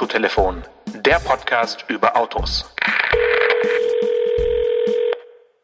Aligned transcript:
Autotelefon, 0.00 0.62
der 1.04 1.16
Podcast 1.16 1.84
über 1.88 2.16
Autos. 2.16 2.74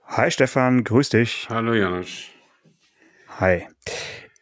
Hi 0.08 0.30
Stefan, 0.30 0.84
grüß 0.84 1.08
dich. 1.08 1.46
Hallo 1.48 1.72
Janusz. 1.72 2.26
Hi. 3.40 3.66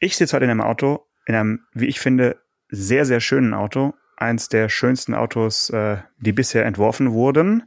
Ich 0.01 0.17
sitze 0.17 0.35
heute 0.35 0.47
in 0.47 0.51
einem 0.51 0.63
Auto, 0.63 1.07
in 1.27 1.37
einem, 1.37 1.61
wie 1.75 1.87
ich 1.87 2.01
finde, 2.01 2.41
sehr, 2.71 3.05
sehr 3.05 3.21
schönen 3.21 3.55
Auto. 3.55 3.95
Eins 4.17 4.49
der 4.49 4.69
schönsten 4.69 5.15
Autos, 5.15 5.71
äh, 5.71 5.99
die 6.19 6.33
bisher 6.33 6.67
entworfen 6.67 7.13
wurden. 7.13 7.63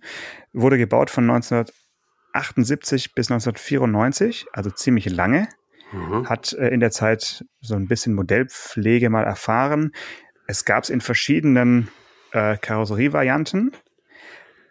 Wurde 0.51 0.77
gebaut 0.77 1.09
von 1.09 1.29
1978 1.29 3.15
bis 3.15 3.31
1994, 3.31 4.47
also 4.51 4.69
ziemlich 4.69 5.05
lange. 5.09 5.47
Mhm. 5.93 6.27
Hat 6.27 6.51
äh, 6.51 6.67
in 6.67 6.81
der 6.81 6.91
Zeit 6.91 7.45
so 7.61 7.75
ein 7.75 7.87
bisschen 7.87 8.13
Modellpflege 8.15 9.09
mal 9.09 9.23
erfahren. 9.23 9.93
Es 10.45 10.65
gab 10.65 10.83
es 10.83 10.89
in 10.89 10.99
verschiedenen 10.99 11.87
äh, 12.31 12.57
Karosserievarianten. 12.57 13.71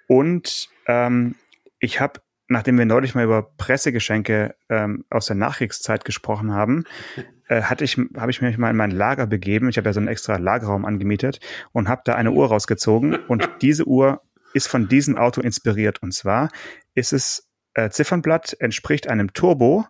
Und 0.09 0.69
ähm, 0.87 1.35
ich 1.79 2.01
habe, 2.01 2.21
nachdem 2.49 2.79
wir 2.79 2.87
neulich 2.87 3.15
mal 3.15 3.25
über 3.25 3.43
Pressegeschenke 3.57 4.55
ähm, 4.69 5.05
aus 5.11 5.27
der 5.27 5.37
Nachkriegszeit 5.37 6.05
gesprochen 6.05 6.53
haben, 6.53 6.85
äh, 7.49 7.63
hatte 7.63 7.85
ich, 7.85 7.99
habe 8.17 8.31
ich 8.31 8.43
mich 8.43 8.59
mal 8.59 8.71
in 8.71 8.77
mein 8.77 8.91
Lager 8.91 9.27
begeben. 9.27 9.69
Ich 9.69 9.77
habe 9.77 9.89
ja 9.89 9.93
so 9.93 10.01
einen 10.01 10.09
extra 10.09 10.37
Lagerraum 10.37 10.85
angemietet 10.85 11.41
und 11.73 11.89
habe 11.89 12.03
da 12.05 12.15
eine 12.15 12.33
Uhr 12.33 12.49
rausgezogen. 12.49 13.15
Und 13.15 13.49
diese 13.63 13.87
Uhr 13.87 14.23
ist 14.55 14.69
von 14.69 14.89
diesem 14.89 15.19
Auto 15.19 15.41
inspiriert. 15.41 16.03
Und 16.03 16.13
zwar 16.13 16.51
ist 16.95 17.13
es 17.13 17.49
äh, 17.75 17.91
Ziffernblatt 17.91 18.57
entspricht 18.59 19.09
einem 19.09 19.33
Turbo, 19.35 19.87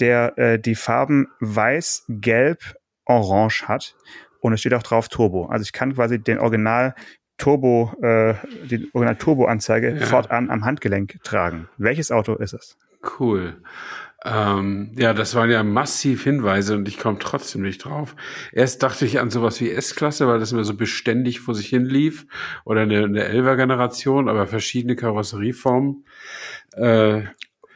der 0.00 0.36
äh, 0.38 0.58
die 0.58 0.74
Farben 0.74 1.28
weiß, 1.40 2.06
gelb, 2.08 2.76
orange 3.04 3.68
hat 3.68 3.94
und 4.40 4.52
es 4.52 4.60
steht 4.60 4.74
auch 4.74 4.82
drauf 4.82 5.08
Turbo. 5.08 5.46
Also 5.46 5.62
ich 5.62 5.72
kann 5.72 5.94
quasi 5.94 6.18
den 6.18 6.38
Original 6.38 6.94
Turbo, 7.38 7.92
äh, 8.02 8.34
die 8.66 8.88
Original 8.92 9.16
Turbo-Anzeige 9.16 9.96
ja. 9.98 10.06
fortan 10.06 10.50
am 10.50 10.64
Handgelenk 10.64 11.22
tragen. 11.22 11.68
Welches 11.78 12.12
Auto 12.12 12.34
ist 12.34 12.52
es? 12.52 12.76
Cool. 13.18 13.56
Ähm, 14.22 14.92
ja, 14.98 15.14
das 15.14 15.34
waren 15.34 15.50
ja 15.50 15.62
massiv 15.62 16.24
Hinweise 16.24 16.76
und 16.76 16.86
ich 16.86 16.98
komme 16.98 17.18
trotzdem 17.18 17.62
nicht 17.62 17.78
drauf. 17.86 18.14
Erst 18.52 18.82
dachte 18.82 19.06
ich 19.06 19.18
an 19.18 19.30
sowas 19.30 19.58
wie 19.62 19.70
S-Klasse, 19.70 20.28
weil 20.28 20.38
das 20.38 20.52
immer 20.52 20.64
so 20.64 20.74
beständig 20.74 21.40
vor 21.40 21.54
sich 21.54 21.68
hin 21.68 21.86
lief 21.86 22.26
oder 22.66 22.82
eine, 22.82 23.04
eine 23.04 23.26
11er 23.26 23.56
Generation, 23.56 24.28
aber 24.28 24.46
verschiedene 24.46 24.94
Karosserieformen. 24.94 26.04
Äh, 26.72 27.22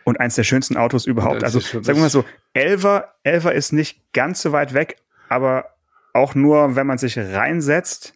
und 0.05 0.21
eins 0.21 0.35
der 0.35 0.45
schönsten 0.45 0.77
Autos 0.77 1.07
überhaupt. 1.07 1.43
Also 1.43 1.61
sagen 1.61 1.87
wir 1.87 2.03
mal 2.03 2.11
so, 2.11 2.27
Elver, 2.53 3.15
Elver 3.23 3.55
ist 3.55 3.73
nicht 3.73 4.13
ganz 4.13 4.43
so 4.43 4.53
weit 4.53 4.75
weg, 4.75 4.97
aber 5.31 5.74
auch 6.15 6.35
nur, 6.35 6.77
wenn 6.77 6.87
man 6.87 6.99
sich 6.99 7.19
reinsetzt 7.19 8.15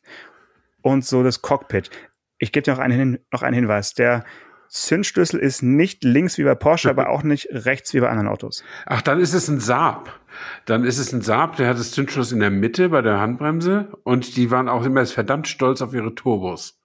und 0.81 1.05
so 1.05 1.23
das 1.23 1.43
Cockpit. 1.43 1.91
Ich 2.39 2.53
gebe 2.53 2.63
dir 2.63 2.73
noch 2.73 2.79
einen, 2.79 3.19
noch 3.33 3.43
einen 3.43 3.55
Hinweis. 3.55 3.95
Der 3.95 4.25
Zündschlüssel 4.69 5.41
ist 5.41 5.63
nicht 5.63 6.05
links 6.05 6.39
wie 6.39 6.45
bei 6.45 6.55
Porsche, 6.55 6.89
aber 6.91 7.11
auch 7.11 7.23
nicht 7.23 7.49
rechts 7.51 7.93
wie 7.93 8.01
bei 8.01 8.09
anderen 8.09 8.29
Autos. 8.29 8.65
Ach, 8.87 9.03
dann 9.03 9.21
ist 9.21 9.35
es 9.35 9.49
ein 9.49 9.61
Saab. 9.61 10.19
Dann 10.67 10.85
ist 10.85 10.99
es 10.99 11.13
ein 11.13 11.21
Saab, 11.21 11.57
der 11.57 11.69
hat 11.69 11.79
das 11.79 11.91
Zündschloss 11.91 12.33
in 12.33 12.41
der 12.41 12.51
Mitte 12.51 12.91
bei 12.91 13.03
der 13.03 13.19
Handbremse 13.19 13.89
und 14.05 14.37
die 14.37 14.51
waren 14.51 14.69
auch 14.69 14.85
immer 14.85 15.05
verdammt 15.07 15.49
stolz 15.49 15.83
auf 15.83 15.93
ihre 15.93 16.15
Turbos. 16.15 16.79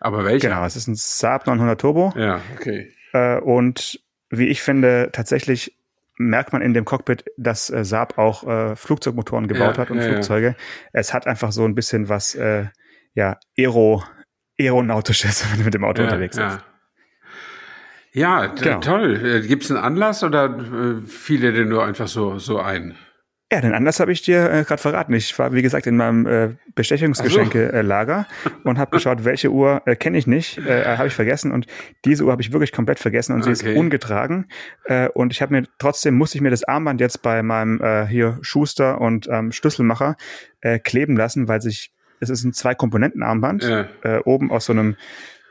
Aber 0.00 0.24
welcher? 0.24 0.50
Genau, 0.50 0.64
es 0.66 0.76
ist 0.76 0.86
ein 0.86 0.96
Saab 0.96 1.46
900 1.46 1.80
Turbo. 1.80 2.12
Ja, 2.14 2.40
okay. 2.54 2.92
Äh, 3.14 3.38
und 3.40 4.00
wie 4.28 4.48
ich 4.48 4.60
finde, 4.60 5.08
tatsächlich 5.12 5.78
merkt 6.16 6.52
man 6.52 6.62
in 6.62 6.74
dem 6.74 6.84
Cockpit, 6.84 7.24
dass 7.36 7.70
äh, 7.70 7.84
Saab 7.84 8.18
auch 8.18 8.46
äh, 8.46 8.76
Flugzeugmotoren 8.76 9.48
gebaut 9.48 9.76
ja, 9.76 9.82
hat 9.82 9.90
und 9.90 9.98
ja, 9.98 10.04
Flugzeuge. 10.04 10.48
Ja. 10.48 10.54
Es 10.92 11.12
hat 11.12 11.26
einfach 11.26 11.52
so 11.52 11.64
ein 11.64 11.74
bisschen 11.74 12.08
was, 12.08 12.34
äh, 12.34 12.66
ja, 13.14 13.38
Aero, 13.58 14.04
Aeronautisches, 14.58 15.44
wenn 15.50 15.58
du 15.58 15.64
mit 15.64 15.74
dem 15.74 15.84
Auto 15.84 16.02
unterwegs 16.02 16.36
bist. 16.36 16.64
Ja, 18.12 18.46
genau. 18.46 18.78
toll. 18.78 19.20
Äh, 19.26 19.46
Gibt 19.46 19.64
es 19.64 19.72
einen 19.72 19.80
Anlass 19.80 20.22
oder 20.22 20.44
äh, 20.44 21.06
fiel 21.06 21.40
dir 21.40 21.52
denn 21.52 21.68
nur 21.68 21.84
einfach 21.84 22.06
so, 22.06 22.38
so 22.38 22.60
ein? 22.60 22.96
Ja, 23.54 23.60
den 23.60 23.72
Anlass 23.72 24.00
habe 24.00 24.10
ich 24.10 24.20
dir 24.20 24.50
äh, 24.50 24.64
gerade 24.64 24.82
verraten. 24.82 25.14
Ich 25.14 25.38
war, 25.38 25.52
wie 25.52 25.62
gesagt, 25.62 25.86
in 25.86 25.96
meinem 25.96 26.26
äh, 26.26 26.48
Bestechungsgeschenke-Lager 26.74 28.26
so. 28.42 28.50
äh, 28.50 28.52
und 28.64 28.78
habe 28.78 28.90
geschaut, 28.90 29.24
welche 29.24 29.52
Uhr 29.52 29.80
äh, 29.86 29.94
kenne 29.94 30.18
ich 30.18 30.26
nicht, 30.26 30.58
äh, 30.58 30.96
habe 30.96 31.06
ich 31.06 31.14
vergessen. 31.14 31.52
Und 31.52 31.68
diese 32.04 32.24
Uhr 32.24 32.32
habe 32.32 32.42
ich 32.42 32.52
wirklich 32.52 32.72
komplett 32.72 32.98
vergessen 32.98 33.32
und 33.32 33.42
okay. 33.42 33.54
sie 33.54 33.68
ist 33.68 33.76
ungetragen. 33.76 34.46
Äh, 34.86 35.08
und 35.10 35.32
ich 35.32 35.40
habe 35.40 35.54
mir 35.54 35.68
trotzdem, 35.78 36.16
musste 36.16 36.36
ich 36.36 36.42
mir 36.42 36.50
das 36.50 36.64
Armband 36.64 37.00
jetzt 37.00 37.22
bei 37.22 37.44
meinem 37.44 37.80
äh, 37.80 38.08
hier 38.08 38.38
Schuster 38.40 39.00
und 39.00 39.28
ähm, 39.30 39.52
Schlüsselmacher 39.52 40.16
äh, 40.60 40.80
kleben 40.80 41.16
lassen, 41.16 41.46
weil 41.46 41.60
sich, 41.60 41.92
es 42.18 42.30
ist 42.30 42.42
ein 42.42 42.54
Zwei-Komponenten-Armband, 42.54 43.62
ja. 43.62 43.86
äh, 44.02 44.18
oben 44.24 44.50
aus 44.50 44.64
so 44.64 44.72
einem 44.72 44.96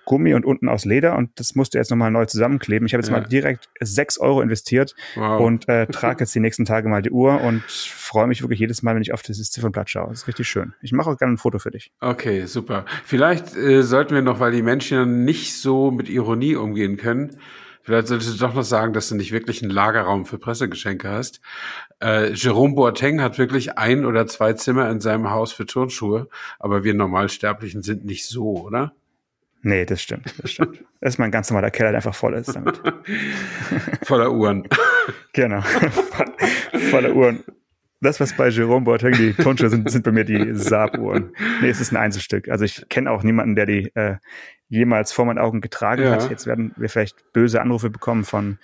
Gummi 0.05 0.33
und 0.33 0.45
unten 0.45 0.69
aus 0.69 0.85
Leder 0.85 1.15
und 1.17 1.31
das 1.39 1.55
musste 1.55 1.77
jetzt 1.77 1.91
nochmal 1.91 2.11
neu 2.11 2.25
zusammenkleben. 2.25 2.85
Ich 2.85 2.93
habe 2.93 3.01
jetzt 3.01 3.09
ja. 3.09 3.17
mal 3.17 3.25
direkt 3.25 3.69
sechs 3.79 4.17
Euro 4.17 4.41
investiert 4.41 4.95
wow. 5.15 5.41
und 5.41 5.67
äh, 5.69 5.87
trage 5.91 6.21
jetzt 6.21 6.35
die 6.35 6.39
nächsten 6.39 6.65
Tage 6.65 6.89
mal 6.89 7.01
die 7.01 7.11
Uhr 7.11 7.41
und 7.41 7.63
freue 7.63 8.27
mich 8.27 8.41
wirklich 8.41 8.59
jedes 8.59 8.83
Mal, 8.83 8.95
wenn 8.95 9.01
ich 9.01 9.13
auf 9.13 9.21
dieses 9.21 9.51
Ziffernblatt 9.51 9.89
schaue. 9.89 10.09
Das 10.09 10.19
ist 10.19 10.27
richtig 10.27 10.47
schön. 10.47 10.73
Ich 10.81 10.91
mache 10.91 11.09
auch 11.09 11.17
gerne 11.17 11.33
ein 11.33 11.37
Foto 11.37 11.59
für 11.59 11.71
dich. 11.71 11.91
Okay, 11.99 12.45
super. 12.45 12.85
Vielleicht 13.05 13.55
äh, 13.55 13.83
sollten 13.83 14.15
wir 14.15 14.21
noch, 14.21 14.39
weil 14.39 14.51
die 14.51 14.61
Menschen 14.61 15.25
nicht 15.25 15.55
so 15.55 15.91
mit 15.91 16.09
Ironie 16.09 16.55
umgehen 16.55 16.97
können, 16.97 17.37
Vielleicht 17.83 18.07
solltest 18.07 18.35
du 18.35 18.45
doch 18.45 18.53
noch 18.53 18.63
sagen, 18.63 18.93
dass 18.93 19.09
du 19.09 19.15
nicht 19.15 19.33
wirklich 19.33 19.61
einen 19.61 19.71
Lagerraum 19.71 20.25
für 20.25 20.39
Pressegeschenke 20.39 21.09
hast. 21.09 21.41
Äh, 22.01 22.31
Jerome 22.31 22.75
Boateng 22.75 23.21
hat 23.21 23.37
wirklich 23.37 23.77
ein 23.77 24.05
oder 24.05 24.25
zwei 24.25 24.53
Zimmer 24.53 24.89
in 24.89 25.01
seinem 25.01 25.29
Haus 25.31 25.51
für 25.51 25.65
Turnschuhe, 25.65 26.29
aber 26.59 26.85
wir 26.85 26.93
Normalsterblichen 26.93 27.83
sind 27.83 28.05
nicht 28.05 28.25
so, 28.25 28.55
oder? 28.55 28.93
Nee, 29.65 29.85
das 29.85 30.01
stimmt, 30.01 30.33
das 30.41 30.51
stimmt. 30.51 30.83
Das 30.99 31.15
ist 31.15 31.17
mein 31.17 31.31
ganz 31.31 31.49
normaler 31.49 31.69
Keller, 31.69 31.89
der 31.89 31.97
einfach 31.97 32.15
voll 32.15 32.33
ist 32.33 32.55
damit. 32.55 32.81
Voller 34.03 34.31
Uhren. 34.31 34.65
genau, 35.33 35.59
voller 36.91 37.13
Uhren. 37.13 37.43
Das, 37.99 38.21
was 38.21 38.33
bei 38.37 38.47
Jerome 38.47 38.85
Boateng 38.85 39.11
die 39.11 39.33
Turnschuhe 39.33 39.69
sind, 39.69 39.91
sind 39.91 40.05
bei 40.05 40.13
mir 40.13 40.23
die 40.23 40.53
Saab-Uhren. 40.53 41.35
Nee, 41.61 41.69
es 41.69 41.81
ist 41.81 41.91
ein 41.91 41.97
Einzelstück. 41.97 42.47
Also 42.47 42.63
ich 42.63 42.87
kenne 42.87 43.11
auch 43.11 43.23
niemanden, 43.23 43.55
der 43.55 43.65
die 43.65 43.91
äh, 43.95 44.15
jemals 44.69 45.11
vor 45.11 45.25
meinen 45.25 45.39
Augen 45.39 45.59
getragen 45.59 46.03
ja. 46.03 46.11
hat. 46.11 46.29
Jetzt 46.29 46.47
werden 46.47 46.73
wir 46.77 46.87
vielleicht 46.87 47.33
böse 47.33 47.61
Anrufe 47.61 47.89
bekommen 47.89 48.23
von 48.23 48.59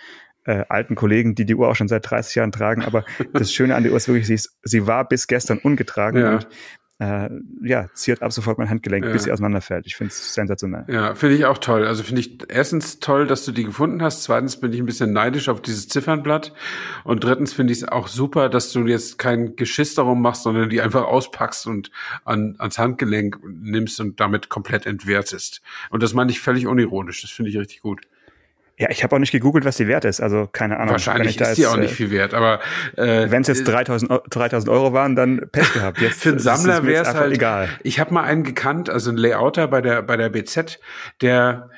äh, 0.45 0.63
alten 0.69 0.95
Kollegen, 0.95 1.35
die 1.35 1.45
die 1.45 1.55
Uhr 1.55 1.67
auch 1.67 1.75
schon 1.75 1.87
seit 1.87 2.09
30 2.09 2.35
Jahren 2.35 2.51
tragen. 2.51 2.83
Aber 2.83 3.03
das 3.33 3.53
Schöne 3.53 3.75
an 3.75 3.83
der 3.83 3.91
Uhr 3.91 3.97
ist 3.97 4.07
wirklich, 4.07 4.27
sie, 4.27 4.35
ist, 4.35 4.57
sie 4.63 4.87
war 4.87 5.07
bis 5.07 5.27
gestern 5.27 5.57
ungetragen. 5.57 6.21
Ja. 6.21 6.35
Und 6.35 6.47
äh, 6.99 7.29
ja, 7.63 7.87
ziert 7.93 8.21
ab 8.21 8.33
sofort 8.33 8.57
mein 8.57 8.69
Handgelenk, 8.69 9.05
ja. 9.05 9.11
bis 9.11 9.23
sie 9.23 9.31
auseinanderfällt. 9.31 9.87
Ich 9.87 9.95
finde 9.95 10.11
es 10.11 10.33
sensationell. 10.33 10.83
Ja, 10.89 11.15
finde 11.15 11.35
ich 11.35 11.45
auch 11.45 11.57
toll. 11.57 11.87
Also 11.87 12.03
finde 12.03 12.19
ich 12.21 12.39
erstens 12.49 12.99
toll, 12.99 13.25
dass 13.25 13.45
du 13.45 13.53
die 13.53 13.63
gefunden 13.63 14.01
hast. 14.01 14.23
Zweitens 14.23 14.59
bin 14.59 14.73
ich 14.73 14.79
ein 14.79 14.85
bisschen 14.85 15.13
neidisch 15.13 15.47
auf 15.47 15.61
dieses 15.61 15.87
Ziffernblatt. 15.87 16.53
Und 17.05 17.23
drittens 17.23 17.53
finde 17.53 17.71
ich 17.71 17.79
es 17.79 17.87
auch 17.87 18.07
super, 18.07 18.49
dass 18.49 18.73
du 18.73 18.85
jetzt 18.85 19.17
kein 19.17 19.55
Geschiss 19.55 19.95
darum 19.95 20.21
machst, 20.21 20.43
sondern 20.43 20.69
die 20.69 20.81
einfach 20.81 21.05
auspackst 21.05 21.67
und 21.67 21.89
an, 22.25 22.55
ans 22.57 22.77
Handgelenk 22.77 23.39
nimmst 23.47 24.01
und 24.01 24.19
damit 24.19 24.49
komplett 24.49 24.85
entwertest. 24.85 25.61
Und 25.89 26.03
das 26.03 26.13
meine 26.13 26.31
ich 26.31 26.41
völlig 26.41 26.67
unironisch. 26.67 27.21
Das 27.21 27.31
finde 27.31 27.51
ich 27.51 27.57
richtig 27.57 27.81
gut. 27.81 28.01
Ja, 28.79 28.89
ich 28.89 29.03
habe 29.03 29.15
auch 29.15 29.19
nicht 29.19 29.31
gegoogelt, 29.31 29.65
was 29.65 29.77
die 29.77 29.87
wert 29.87 30.05
ist. 30.05 30.21
Also 30.21 30.47
keine 30.51 30.77
Ahnung. 30.77 30.91
Wahrscheinlich 30.91 31.39
ist 31.39 31.57
die 31.57 31.67
auch 31.67 31.77
nicht 31.77 31.91
äh, 31.91 31.95
viel 31.95 32.11
wert. 32.11 32.33
Aber 32.33 32.61
äh, 32.95 33.29
wenn 33.29 33.41
es 33.41 33.47
jetzt 33.49 33.65
3000, 33.65 34.21
3000 34.29 34.69
Euro 34.69 34.93
waren, 34.93 35.15
dann 35.15 35.49
Pech 35.51 35.73
gehabt. 35.73 35.99
Jetzt 36.01 36.21
für 36.21 36.29
einen 36.29 36.39
Sammler 36.39 36.85
wäre 36.85 37.03
es 37.03 37.13
halt 37.13 37.33
egal. 37.33 37.69
Ich 37.83 37.99
habe 37.99 38.13
mal 38.13 38.23
einen 38.23 38.43
gekannt, 38.43 38.89
also 38.89 39.11
ein 39.11 39.17
Layouter 39.17 39.67
bei 39.67 39.81
der 39.81 40.01
bei 40.01 40.15
der 40.15 40.29
BZ, 40.29 40.79
der 41.21 41.69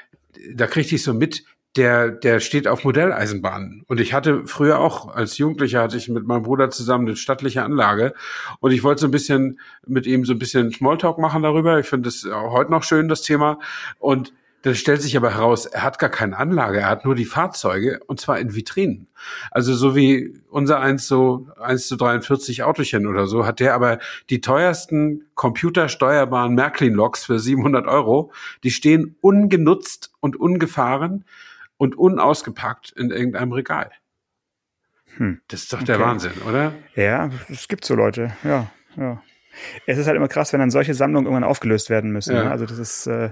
da 0.53 0.67
kriegte 0.67 0.95
ich 0.95 1.03
so 1.03 1.13
mit, 1.13 1.44
der, 1.75 2.09
der 2.11 2.40
steht 2.40 2.67
auf 2.67 2.84
Modelleisenbahnen. 2.84 3.84
Und 3.88 4.00
ich 4.00 4.13
hatte 4.13 4.45
früher 4.45 4.79
auch, 4.79 5.16
als 5.16 5.38
Jugendlicher 5.38 5.81
hatte 5.81 5.95
ich 5.97 6.09
mit 6.09 6.25
meinem 6.25 6.43
Bruder 6.43 6.70
zusammen 6.70 7.08
eine 7.08 7.16
stattliche 7.16 7.64
Anlage. 7.64 8.14
Und 8.59 8.72
ich 8.72 8.84
wollte 8.84 9.02
so 9.02 9.08
ein 9.08 9.11
bisschen 9.11 9.59
mit 9.87 10.05
ihm 10.05 10.26
so 10.26 10.34
ein 10.34 10.40
bisschen 10.40 10.72
Smalltalk 10.72 11.17
machen 11.17 11.43
darüber. 11.43 11.79
Ich 11.79 11.87
finde 11.87 12.09
das 12.09 12.28
heute 12.29 12.72
noch 12.72 12.84
schön, 12.84 13.08
das 13.08 13.22
Thema. 13.22 13.59
Und 13.99 14.34
dann 14.63 14.75
stellt 14.75 15.02
sich 15.02 15.17
aber 15.17 15.34
heraus, 15.34 15.66
er 15.66 15.84
hat 15.84 15.97
gar 15.97 16.09
keine 16.09 16.37
Anlage, 16.37 16.79
er 16.79 16.90
hat 16.90 17.05
nur 17.05 17.16
die 17.16 17.25
Fahrzeuge 17.25 17.99
und 18.05 18.19
zwar 18.19 18.40
in 18.40 18.55
Vitrinen. 18.55 19.08
Also 19.49 19.73
so 19.73 19.96
wie 19.96 20.40
unser 20.49 20.79
1 20.79 21.08
so 21.08 21.47
1 21.59 21.87
zu 21.87 21.96
43 21.96 22.63
Autochen 22.63 23.08
oder 23.08 23.25
so, 23.25 23.46
hat 23.46 23.59
der 23.59 23.73
aber 23.73 23.99
die 24.29 24.41
teuersten 24.41 25.25
computersteuerbaren 25.35 26.53
Märklin-Loks 26.53 27.25
für 27.25 27.40
700 27.40 27.87
Euro. 27.87 28.31
Die 28.63 28.72
stehen 28.72 29.16
ungenutzt 29.22 30.11
und 30.19 30.35
ungefahren 30.40 31.25
und 31.78 31.97
unausgepackt 31.97 32.91
in 32.91 33.09
irgendeinem 33.09 33.53
Regal. 33.53 33.91
Hm. 35.17 35.41
Das 35.47 35.64
ist 35.64 35.73
doch 35.73 35.84
der 35.84 35.96
okay. 35.96 36.05
Wahnsinn, 36.05 36.34
oder? 36.47 36.73
Ja, 36.96 37.29
es 37.49 37.67
gibt 37.67 37.84
so 37.85 37.96
Leute, 37.96 38.34
ja, 38.43 38.72
ja. 38.96 39.22
Es 39.85 39.97
ist 39.97 40.07
halt 40.07 40.16
immer 40.16 40.29
krass, 40.29 40.53
wenn 40.53 40.59
dann 40.59 40.72
solche 40.72 40.93
Sammlungen 40.93 41.25
irgendwann 41.25 41.43
aufgelöst 41.43 41.90
werden 41.90 42.11
müssen. 42.11 42.35
Ja. 42.35 42.46
Ne? 42.46 42.52
Also 42.52 42.66
das 42.66 42.78
ist 42.78 43.07
äh, 43.07 43.31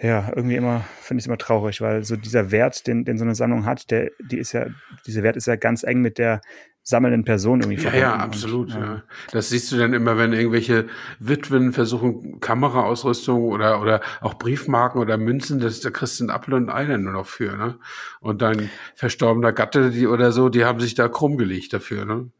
ja, 0.00 0.32
irgendwie 0.34 0.56
immer, 0.56 0.84
finde 1.00 1.20
ich 1.20 1.24
es 1.24 1.26
immer 1.28 1.38
traurig, 1.38 1.80
weil 1.80 2.04
so 2.04 2.16
dieser 2.16 2.50
Wert, 2.50 2.86
den, 2.86 3.04
den 3.04 3.16
so 3.16 3.24
eine 3.24 3.34
Sammlung 3.34 3.64
hat, 3.64 3.90
der, 3.90 4.10
die 4.20 4.38
ist 4.38 4.52
ja, 4.52 4.66
dieser 5.06 5.22
Wert 5.22 5.36
ist 5.36 5.46
ja 5.46 5.56
ganz 5.56 5.84
eng 5.84 6.00
mit 6.00 6.18
der 6.18 6.40
sammelnden 6.82 7.24
Person 7.24 7.60
irgendwie 7.60 7.78
verbunden. 7.78 8.04
Ja, 8.04 8.16
ja, 8.16 8.16
absolut, 8.16 8.74
und, 8.74 8.80
ja. 8.80 8.86
ja. 8.86 9.02
Das 9.32 9.48
siehst 9.48 9.72
du 9.72 9.78
dann 9.78 9.94
immer, 9.94 10.18
wenn 10.18 10.32
irgendwelche 10.32 10.86
Witwen 11.18 11.72
versuchen, 11.72 12.40
Kameraausrüstung 12.40 13.44
oder, 13.44 13.80
oder 13.80 14.00
auch 14.20 14.34
Briefmarken 14.34 15.00
oder 15.00 15.16
Münzen, 15.16 15.60
das, 15.60 15.80
da 15.80 15.90
kriegst 15.90 16.20
du 16.20 16.24
ein 16.24 16.30
Apfel 16.30 16.54
und 16.54 16.68
ein 16.68 16.90
Ei 16.90 16.96
nur 16.96 17.12
noch 17.12 17.26
für, 17.26 17.56
ne? 17.56 17.78
Und 18.20 18.42
dein 18.42 18.70
verstorbener 18.94 19.52
Gatte, 19.52 19.90
die 19.90 20.06
oder 20.06 20.30
so, 20.30 20.50
die 20.50 20.64
haben 20.64 20.80
sich 20.80 20.94
da 20.94 21.08
krumm 21.08 21.38
gelegt 21.38 21.72
dafür, 21.72 22.04
ne? 22.04 22.30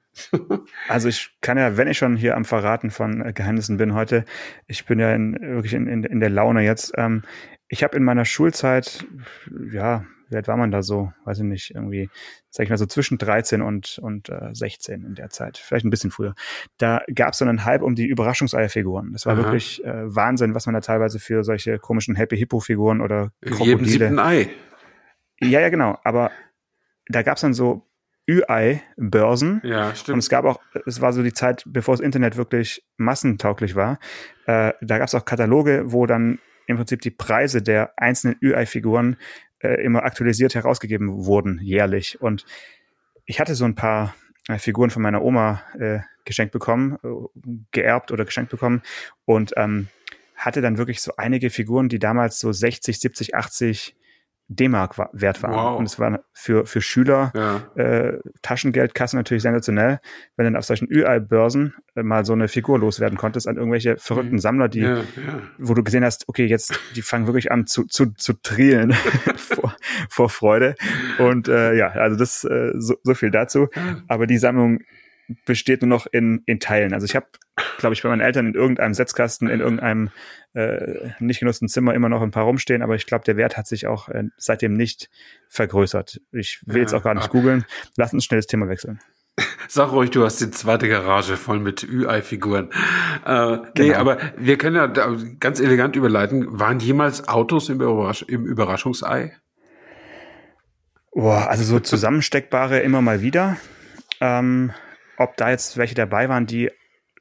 Also 0.88 1.08
ich 1.08 1.36
kann 1.40 1.58
ja, 1.58 1.76
wenn 1.76 1.88
ich 1.88 1.98
schon 1.98 2.16
hier 2.16 2.36
am 2.36 2.44
Verraten 2.44 2.90
von 2.90 3.24
äh, 3.24 3.32
Geheimnissen 3.32 3.76
bin 3.76 3.94
heute, 3.94 4.24
ich 4.66 4.86
bin 4.86 4.98
ja 4.98 5.12
in, 5.14 5.34
wirklich 5.40 5.74
in, 5.74 5.86
in, 5.86 6.04
in 6.04 6.20
der 6.20 6.30
Laune 6.30 6.62
jetzt. 6.62 6.92
Ähm, 6.96 7.22
ich 7.68 7.82
habe 7.82 7.96
in 7.96 8.04
meiner 8.04 8.24
Schulzeit, 8.24 9.04
ja, 9.72 10.04
wie 10.28 10.36
alt 10.36 10.48
war 10.48 10.56
man 10.56 10.70
da 10.70 10.82
so? 10.82 11.12
Weiß 11.24 11.38
ich 11.38 11.44
nicht, 11.44 11.74
irgendwie, 11.74 12.08
sag 12.50 12.64
ich 12.64 12.70
mal 12.70 12.76
so 12.76 12.86
zwischen 12.86 13.18
13 13.18 13.62
und, 13.62 13.98
und 13.98 14.28
äh, 14.28 14.50
16 14.52 15.04
in 15.04 15.14
der 15.14 15.30
Zeit, 15.30 15.58
vielleicht 15.58 15.84
ein 15.84 15.90
bisschen 15.90 16.10
früher. 16.10 16.34
Da 16.78 17.02
gab 17.14 17.32
es 17.32 17.38
so 17.38 17.44
einen 17.44 17.64
Hype 17.64 17.82
um 17.82 17.94
die 17.94 18.06
Überraschungseierfiguren. 18.06 19.12
Das 19.12 19.26
war 19.26 19.34
Aha. 19.34 19.42
wirklich 19.42 19.84
äh, 19.84 20.14
Wahnsinn, 20.14 20.54
was 20.54 20.66
man 20.66 20.74
da 20.74 20.80
teilweise 20.80 21.18
für 21.18 21.44
solche 21.44 21.78
komischen 21.78 22.14
Happy 22.14 22.36
Hippo-Figuren 22.36 23.00
oder 23.00 23.32
Krokodile. 23.42 23.70
Jedem 23.70 23.84
siebten 23.86 24.18
Ei. 24.18 24.50
Ja, 25.40 25.60
ja, 25.60 25.68
genau. 25.68 25.98
Aber 26.04 26.30
da 27.08 27.22
gab 27.22 27.36
es 27.36 27.42
dann 27.42 27.54
so 27.54 27.86
Ü-Ei-Börsen. 28.28 29.60
Ja, 29.64 29.94
stimmt. 29.94 30.14
Und 30.14 30.18
es 30.20 30.28
gab 30.28 30.44
auch, 30.44 30.60
es 30.86 31.00
war 31.00 31.12
so 31.12 31.22
die 31.22 31.32
Zeit, 31.32 31.62
bevor 31.66 31.94
das 31.94 32.00
Internet 32.00 32.36
wirklich 32.36 32.84
massentauglich 32.96 33.74
war. 33.74 33.98
Äh, 34.46 34.72
da 34.80 34.98
gab 34.98 35.08
es 35.08 35.14
auch 35.14 35.24
Kataloge, 35.24 35.84
wo 35.86 36.06
dann 36.06 36.38
im 36.66 36.76
Prinzip 36.76 37.02
die 37.02 37.10
Preise 37.10 37.62
der 37.62 37.92
einzelnen 37.96 38.36
Ü-Ei-Figuren 38.42 39.16
äh, 39.60 39.82
immer 39.82 40.04
aktualisiert 40.04 40.54
herausgegeben 40.54 41.26
wurden, 41.26 41.60
jährlich. 41.62 42.20
Und 42.20 42.44
ich 43.26 43.40
hatte 43.40 43.54
so 43.54 43.64
ein 43.64 43.74
paar 43.74 44.14
äh, 44.48 44.58
Figuren 44.58 44.90
von 44.90 45.02
meiner 45.02 45.22
Oma 45.22 45.62
äh, 45.78 46.00
geschenkt 46.24 46.52
bekommen, 46.52 46.98
äh, 47.02 47.08
geerbt 47.72 48.12
oder 48.12 48.24
geschenkt 48.24 48.50
bekommen 48.50 48.82
und 49.24 49.52
ähm, 49.56 49.88
hatte 50.34 50.60
dann 50.60 50.78
wirklich 50.78 51.00
so 51.00 51.12
einige 51.16 51.50
Figuren, 51.50 51.88
die 51.88 51.98
damals 51.98 52.38
so 52.38 52.52
60, 52.52 52.98
70, 53.00 53.34
80 53.34 53.96
D-Mark 54.48 54.98
wert 55.12 55.42
waren. 55.42 55.54
Wow. 55.54 55.78
Und 55.78 55.86
es 55.86 55.98
war 55.98 56.20
für, 56.32 56.66
für 56.66 56.82
Schüler 56.82 57.32
ja. 57.34 57.82
äh, 57.82 58.18
Taschengeldkassen 58.42 59.18
natürlich 59.18 59.42
sensationell, 59.42 60.00
wenn 60.36 60.44
dann 60.44 60.56
auf 60.56 60.64
solchen 60.64 60.86
Ü-Ei-Börsen 60.90 61.74
äh, 61.94 62.02
mal 62.02 62.24
so 62.24 62.34
eine 62.34 62.48
Figur 62.48 62.78
loswerden 62.78 63.16
konntest 63.16 63.48
an 63.48 63.56
irgendwelche 63.56 63.96
verrückten 63.96 64.34
mhm. 64.34 64.40
Sammler, 64.40 64.68
die, 64.68 64.80
ja, 64.80 64.96
ja. 64.98 65.04
wo 65.58 65.74
du 65.74 65.82
gesehen 65.82 66.04
hast, 66.04 66.28
okay, 66.28 66.44
jetzt, 66.44 66.78
die 66.94 67.02
fangen 67.02 67.26
wirklich 67.26 67.50
an 67.50 67.66
zu, 67.66 67.84
zu, 67.84 68.12
zu 68.14 68.34
trielen 68.34 68.92
vor, 69.36 69.74
vor 70.10 70.28
Freude. 70.28 70.74
Und 71.18 71.48
äh, 71.48 71.74
ja, 71.74 71.88
also 71.88 72.16
das 72.16 72.44
äh, 72.44 72.72
so, 72.76 72.96
so 73.02 73.14
viel 73.14 73.30
dazu. 73.30 73.68
Aber 74.08 74.26
die 74.26 74.38
Sammlung 74.38 74.80
besteht 75.44 75.82
nur 75.82 75.88
noch 75.88 76.06
in, 76.06 76.42
in 76.46 76.60
Teilen. 76.60 76.92
Also 76.92 77.06
ich 77.06 77.16
habe, 77.16 77.26
glaube 77.78 77.94
ich, 77.94 78.02
bei 78.02 78.08
meinen 78.08 78.20
Eltern 78.20 78.46
in 78.46 78.54
irgendeinem 78.54 78.94
Setzkasten, 78.94 79.48
in 79.48 79.60
irgendeinem 79.60 80.10
äh, 80.54 81.10
nicht 81.18 81.40
genutzten 81.40 81.68
Zimmer 81.68 81.94
immer 81.94 82.08
noch 82.08 82.22
ein 82.22 82.30
paar 82.30 82.44
rumstehen, 82.44 82.82
aber 82.82 82.94
ich 82.94 83.06
glaube, 83.06 83.24
der 83.24 83.36
Wert 83.36 83.56
hat 83.56 83.66
sich 83.66 83.86
auch 83.86 84.08
äh, 84.08 84.24
seitdem 84.36 84.74
nicht 84.74 85.08
vergrößert. 85.48 86.20
Ich 86.32 86.60
will 86.66 86.82
jetzt 86.82 86.94
auch 86.94 87.02
gar 87.02 87.14
nicht 87.14 87.30
googeln. 87.30 87.64
Lass 87.96 88.12
uns 88.12 88.24
schnell 88.24 88.38
das 88.38 88.46
Thema 88.46 88.68
wechseln. 88.68 89.00
Sag 89.68 89.90
ruhig, 89.90 90.10
du 90.10 90.24
hast 90.24 90.40
die 90.40 90.50
zweite 90.50 90.88
Garage 90.88 91.36
voll 91.36 91.58
mit 91.58 91.82
Ü-Ei-Figuren. 91.82 92.70
Äh, 93.24 93.26
genau. 93.26 93.70
Nee, 93.78 93.94
aber 93.94 94.18
wir 94.36 94.58
können 94.58 94.76
ja 94.76 94.86
ganz 95.40 95.58
elegant 95.58 95.96
überleiten. 95.96 96.60
Waren 96.60 96.78
jemals 96.78 97.26
Autos 97.26 97.68
im, 97.68 97.80
Überrasch 97.80 98.22
im 98.22 98.46
Überraschungsei? 98.46 99.36
Boah, 101.12 101.48
also 101.48 101.64
so 101.64 101.80
zusammensteckbare 101.80 102.80
immer 102.80 103.00
mal 103.00 103.22
wieder. 103.22 103.56
Ähm, 104.20 104.72
ob 105.16 105.36
da 105.36 105.50
jetzt 105.50 105.76
welche 105.76 105.94
dabei 105.94 106.28
waren, 106.28 106.46
die 106.46 106.70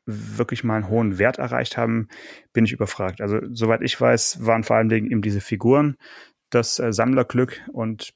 wirklich 0.05 0.63
mal 0.63 0.75
einen 0.75 0.89
hohen 0.89 1.17
Wert 1.17 1.37
erreicht 1.37 1.77
haben, 1.77 2.09
bin 2.51 2.65
ich 2.65 2.73
überfragt. 2.73 3.21
Also 3.21 3.39
soweit 3.51 3.81
ich 3.81 3.99
weiß, 3.99 4.45
waren 4.45 4.63
vor 4.63 4.75
allem 4.75 4.91
eben 4.91 5.21
diese 5.21 5.41
Figuren 5.41 5.97
das 6.49 6.79
äh, 6.79 6.93
Sammlerglück 6.93 7.61
und 7.71 8.13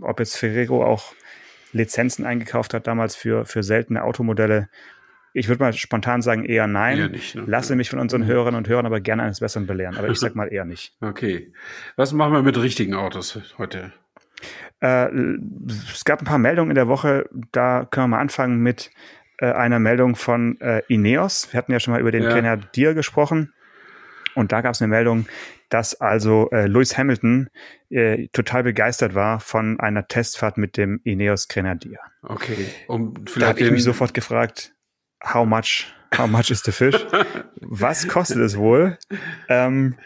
ob 0.00 0.20
jetzt 0.20 0.36
Ferrero 0.36 0.84
auch 0.84 1.14
Lizenzen 1.72 2.24
eingekauft 2.24 2.74
hat 2.74 2.86
damals 2.86 3.16
für, 3.16 3.44
für 3.44 3.62
seltene 3.62 4.04
Automodelle. 4.04 4.68
Ich 5.32 5.48
würde 5.48 5.62
mal 5.62 5.72
spontan 5.72 6.22
sagen 6.22 6.44
eher 6.44 6.66
nein. 6.66 6.98
Eher 6.98 7.08
nicht, 7.08 7.34
ne? 7.36 7.44
Lasse 7.46 7.76
mich 7.76 7.90
von 7.90 8.00
unseren 8.00 8.24
Hörerinnen 8.24 8.58
und 8.58 8.68
Hörern 8.68 8.86
aber 8.86 9.00
gerne 9.00 9.22
eines 9.22 9.40
Besseren 9.40 9.66
belehren. 9.66 9.96
Aber 9.96 10.08
ich 10.08 10.18
sag 10.18 10.34
mal 10.34 10.52
eher 10.52 10.64
nicht. 10.64 10.96
Okay. 11.00 11.52
Was 11.96 12.12
machen 12.12 12.32
wir 12.32 12.42
mit 12.42 12.58
richtigen 12.58 12.94
Autos 12.94 13.38
heute? 13.58 13.92
Äh, 14.80 15.08
es 15.92 16.04
gab 16.04 16.20
ein 16.20 16.24
paar 16.24 16.38
Meldungen 16.38 16.70
in 16.70 16.74
der 16.74 16.88
Woche. 16.88 17.28
Da 17.52 17.86
können 17.88 18.04
wir 18.04 18.16
mal 18.16 18.20
anfangen 18.20 18.58
mit 18.58 18.90
äh, 19.40 19.52
einer 19.52 19.78
Meldung 19.78 20.16
von 20.16 20.60
äh, 20.60 20.82
Ineos. 20.88 21.52
Wir 21.52 21.58
hatten 21.58 21.72
ja 21.72 21.80
schon 21.80 21.92
mal 21.92 22.00
über 22.00 22.12
den 22.12 22.22
ja. 22.22 22.30
Grenadier 22.30 22.94
gesprochen. 22.94 23.52
Und 24.34 24.52
da 24.52 24.60
gab 24.60 24.74
es 24.74 24.80
eine 24.80 24.88
Meldung, 24.88 25.26
dass 25.70 26.00
also 26.00 26.50
äh, 26.50 26.66
Lewis 26.66 26.96
Hamilton 26.96 27.48
äh, 27.88 28.28
total 28.28 28.62
begeistert 28.64 29.14
war 29.14 29.40
von 29.40 29.80
einer 29.80 30.06
Testfahrt 30.06 30.58
mit 30.58 30.76
dem 30.76 31.00
Ineos 31.04 31.48
Grenadier. 31.48 31.98
Okay. 32.22 32.66
Um 32.86 33.14
da 33.36 33.48
habe 33.48 33.60
ich 33.60 33.70
mich 33.70 33.82
sofort 33.82 34.14
gefragt, 34.14 34.74
how 35.24 35.46
much, 35.46 35.86
how 36.16 36.26
much 36.26 36.50
is 36.50 36.62
the 36.62 36.72
fish? 36.72 36.94
Was 37.60 38.08
kostet 38.08 38.38
es 38.38 38.56
wohl, 38.56 38.98
ähm, 39.48 39.96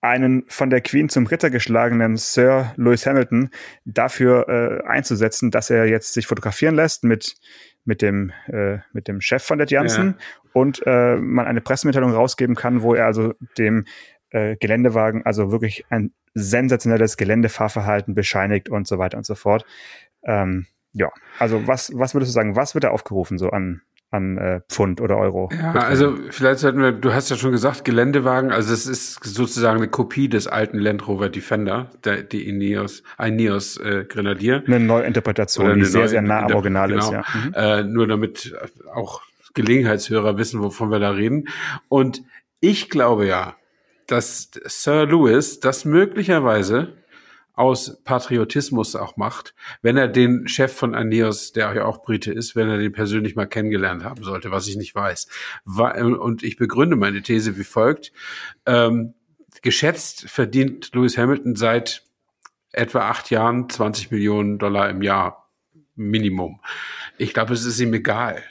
einen 0.00 0.44
von 0.48 0.68
der 0.68 0.82
Queen 0.82 1.08
zum 1.08 1.26
Ritter 1.26 1.48
geschlagenen 1.48 2.18
Sir 2.18 2.74
Lewis 2.76 3.06
Hamilton 3.06 3.48
dafür 3.86 4.48
äh, 4.48 4.86
einzusetzen, 4.86 5.50
dass 5.50 5.70
er 5.70 5.86
jetzt 5.86 6.12
sich 6.12 6.26
fotografieren 6.26 6.74
lässt 6.74 7.04
mit 7.04 7.36
mit 7.84 8.02
dem, 8.02 8.32
äh, 8.46 8.78
mit 8.92 9.08
dem 9.08 9.20
Chef 9.20 9.42
von 9.42 9.58
der 9.58 9.66
Janssen 9.66 10.16
ja. 10.18 10.40
und 10.52 10.82
äh, 10.86 11.16
man 11.16 11.46
eine 11.46 11.60
Pressemitteilung 11.60 12.12
rausgeben 12.12 12.54
kann, 12.54 12.82
wo 12.82 12.94
er 12.94 13.06
also 13.06 13.34
dem 13.58 13.84
äh, 14.30 14.56
Geländewagen 14.56 15.24
also 15.24 15.52
wirklich 15.52 15.84
ein 15.90 16.12
sensationelles 16.34 17.16
Geländefahrverhalten 17.16 18.14
bescheinigt 18.14 18.68
und 18.68 18.88
so 18.88 18.98
weiter 18.98 19.16
und 19.18 19.26
so 19.26 19.34
fort. 19.34 19.64
Ähm, 20.24 20.66
ja, 20.92 21.10
also 21.38 21.66
was, 21.66 21.92
was 21.94 22.14
würdest 22.14 22.30
du 22.30 22.34
sagen, 22.34 22.56
was 22.56 22.74
wird 22.74 22.84
da 22.84 22.90
aufgerufen 22.90 23.38
so 23.38 23.50
an, 23.50 23.82
an 24.14 24.38
äh, 24.38 24.60
Pfund 24.68 25.00
oder 25.00 25.16
Euro. 25.16 25.50
Ja, 25.52 25.72
also 25.72 26.14
vielleicht 26.30 26.60
sollten 26.60 26.80
wir, 26.80 26.92
du 26.92 27.12
hast 27.12 27.30
ja 27.30 27.36
schon 27.36 27.52
gesagt, 27.52 27.84
Geländewagen, 27.84 28.52
also 28.52 28.72
es 28.72 28.86
ist 28.86 29.22
sozusagen 29.24 29.78
eine 29.78 29.88
Kopie 29.88 30.28
des 30.28 30.46
alten 30.46 30.78
Land 30.78 31.06
Rover 31.08 31.28
Defender, 31.28 31.90
der, 32.04 32.22
die 32.22 32.48
Ineos, 32.48 33.02
Ineos 33.18 33.76
äh, 33.78 34.04
Grenadier. 34.08 34.62
Eine 34.66 34.80
Neuinterpretation, 34.80 35.66
eine 35.66 35.74
die 35.82 35.84
sehr, 35.84 36.08
sehr 36.08 36.22
nah 36.22 36.44
am 36.44 36.54
Original 36.54 36.88
genau. 36.88 37.04
ist. 37.04 37.12
Ja. 37.12 37.24
Mhm. 37.34 37.54
Äh, 37.54 37.82
nur 37.84 38.06
damit 38.06 38.54
auch 38.94 39.22
Gelegenheitshörer 39.54 40.38
wissen, 40.38 40.62
wovon 40.62 40.90
wir 40.90 40.98
da 40.98 41.10
reden. 41.10 41.48
Und 41.88 42.22
ich 42.60 42.88
glaube 42.90 43.26
ja, 43.26 43.56
dass 44.06 44.50
Sir 44.64 45.06
Lewis 45.06 45.60
das 45.60 45.84
möglicherweise 45.84 46.94
aus 47.54 48.02
Patriotismus 48.02 48.96
auch 48.96 49.16
macht, 49.16 49.54
wenn 49.80 49.96
er 49.96 50.08
den 50.08 50.48
Chef 50.48 50.74
von 50.74 50.94
Aeneas, 50.94 51.52
der 51.52 51.72
ja 51.74 51.84
auch 51.84 52.02
Brite 52.02 52.32
ist, 52.32 52.56
wenn 52.56 52.68
er 52.68 52.78
den 52.78 52.92
persönlich 52.92 53.36
mal 53.36 53.46
kennengelernt 53.46 54.04
haben 54.04 54.24
sollte, 54.24 54.50
was 54.50 54.66
ich 54.66 54.76
nicht 54.76 54.94
weiß. 54.94 55.28
Und 55.64 56.42
ich 56.42 56.56
begründe 56.56 56.96
meine 56.96 57.22
These 57.22 57.56
wie 57.56 57.64
folgt. 57.64 58.12
Ähm, 58.66 59.14
geschätzt 59.62 60.28
verdient 60.28 60.90
Lewis 60.94 61.16
Hamilton 61.16 61.54
seit 61.54 62.02
etwa 62.72 63.08
acht 63.08 63.30
Jahren 63.30 63.68
20 63.68 64.10
Millionen 64.10 64.58
Dollar 64.58 64.90
im 64.90 65.00
Jahr 65.00 65.48
Minimum. 65.94 66.60
Ich 67.18 67.34
glaube, 67.34 67.54
es 67.54 67.64
ist 67.64 67.78
ihm 67.78 67.94
egal. 67.94 68.42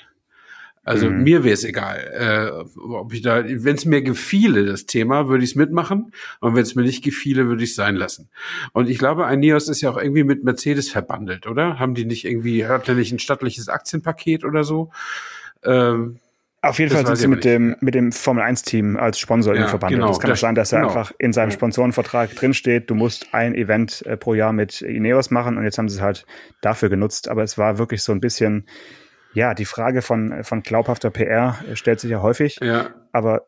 Also 0.83 1.09
mhm. 1.09 1.23
mir 1.23 1.43
wäre 1.43 1.53
es 1.53 1.63
egal, 1.63 2.11
äh, 2.13 2.77
ob 2.77 3.13
ich 3.13 3.21
da, 3.21 3.43
wenn 3.45 3.75
es 3.75 3.85
mir 3.85 4.01
gefiele, 4.01 4.65
das 4.65 4.85
Thema, 4.85 5.29
würde 5.29 5.43
ich 5.43 5.51
es 5.51 5.55
mitmachen. 5.55 6.11
Und 6.41 6.55
wenn 6.55 6.63
es 6.63 6.75
mir 6.75 6.83
nicht 6.83 7.03
gefiele, 7.03 7.47
würde 7.47 7.63
ich 7.63 7.69
es 7.69 7.75
sein 7.75 7.95
lassen. 7.95 8.29
Und 8.73 8.89
ich 8.89 8.97
glaube, 8.97 9.23
Ineos 9.31 9.69
ist 9.69 9.81
ja 9.81 9.91
auch 9.91 9.97
irgendwie 9.97 10.25
mit 10.25 10.43
Mercedes 10.43 10.89
verbandelt, 10.89 11.47
oder? 11.47 11.79
Haben 11.79 11.95
die 11.95 12.05
nicht 12.05 12.25
irgendwie, 12.25 12.65
hat 12.65 12.87
der 12.87 12.95
nicht 12.95 13.13
ein 13.13 13.19
stattliches 13.19 13.69
Aktienpaket 13.69 14.43
oder 14.43 14.65
so? 14.65 14.91
Ähm, 15.63 16.19
auf 16.63 16.79
jeden 16.79 16.91
Fall 16.91 17.05
sind 17.05 17.17
sie 17.17 17.27
mit 17.27 17.43
dem, 17.43 17.75
mit 17.81 17.93
dem 17.93 18.13
Formel 18.13 18.41
1 18.41 18.63
Team 18.63 18.95
als 18.95 19.19
Sponsor 19.19 19.53
ja, 19.53 19.67
verbandelt. 19.67 19.99
Genau, 19.99 20.07
das 20.07 20.19
kann 20.19 20.29
das, 20.29 20.39
sein, 20.39 20.55
dass 20.55 20.71
er 20.71 20.79
genau. 20.79 20.91
einfach 20.91 21.11
in 21.19 21.33
seinem 21.33 21.51
Sponsorenvertrag 21.51 22.33
drinsteht, 22.35 22.89
du 22.89 22.95
musst 22.95 23.33
ein 23.33 23.53
Event 23.53 24.01
äh, 24.05 24.15
pro 24.15 24.33
Jahr 24.33 24.53
mit 24.53 24.81
Ineos 24.81 25.29
machen 25.29 25.57
und 25.57 25.65
jetzt 25.65 25.77
haben 25.77 25.89
sie 25.89 25.97
es 25.97 26.01
halt 26.01 26.25
dafür 26.61 26.87
genutzt. 26.87 27.27
Aber 27.27 27.43
es 27.43 27.57
war 27.57 27.79
wirklich 27.79 28.01
so 28.01 28.13
ein 28.13 28.21
bisschen, 28.21 28.65
ja, 29.33 29.53
die 29.53 29.65
Frage 29.65 30.01
von, 30.01 30.43
von 30.43 30.61
glaubhafter 30.61 31.09
PR 31.09 31.57
stellt 31.73 31.99
sich 31.99 32.11
ja 32.11 32.21
häufig. 32.21 32.57
Ja. 32.61 32.89
Aber 33.11 33.45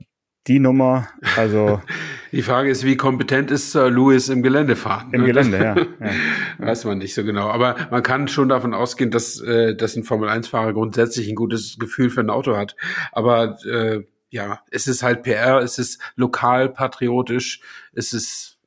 die 0.48 0.60
Nummer, 0.60 1.08
also. 1.38 1.82
Die 2.32 2.42
Frage 2.42 2.70
ist, 2.70 2.84
wie 2.84 2.98
kompetent 2.98 3.50
ist 3.50 3.72
Sir 3.72 3.90
Lewis 3.90 4.28
im 4.28 4.44
Geländefahren? 4.44 5.14
Im 5.14 5.22
ne? 5.22 5.28
Gelände, 5.28 5.58
ja, 5.58 5.76
ja. 5.78 6.14
Weiß 6.58 6.84
man 6.84 6.98
nicht 6.98 7.14
so 7.14 7.24
genau. 7.24 7.48
Aber 7.48 7.78
man 7.92 8.04
kann 8.04 8.28
schon 8.28 8.50
davon 8.50 8.74
ausgehen, 8.74 9.10
dass, 9.10 9.40
äh, 9.40 9.74
dass 9.74 9.96
ein 9.96 10.04
Formel-1-Fahrer 10.04 10.74
grundsätzlich 10.74 11.30
ein 11.30 11.36
gutes 11.36 11.78
Gefühl 11.80 12.10
für 12.10 12.20
ein 12.20 12.30
Auto 12.30 12.58
hat. 12.58 12.76
Aber 13.14 13.58
äh, 13.66 14.04
ja, 14.30 14.60
es 14.70 14.88
ist 14.88 15.02
halt 15.02 15.24
PR, 15.24 15.60
es 15.60 15.80
ist 15.80 16.02
lokal 16.18 16.68
patriotisch, 16.68 17.62
es 17.94 18.12
ist 18.12 18.60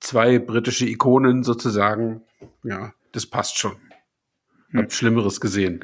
zwei 0.00 0.38
britische 0.38 0.86
Ikonen 0.86 1.44
sozusagen. 1.44 2.22
Ja, 2.62 2.92
das 3.12 3.24
passt 3.24 3.56
schon. 3.56 3.76
Hab 4.74 4.82
hm. 4.82 4.90
Schlimmeres 4.90 5.40
gesehen. 5.40 5.82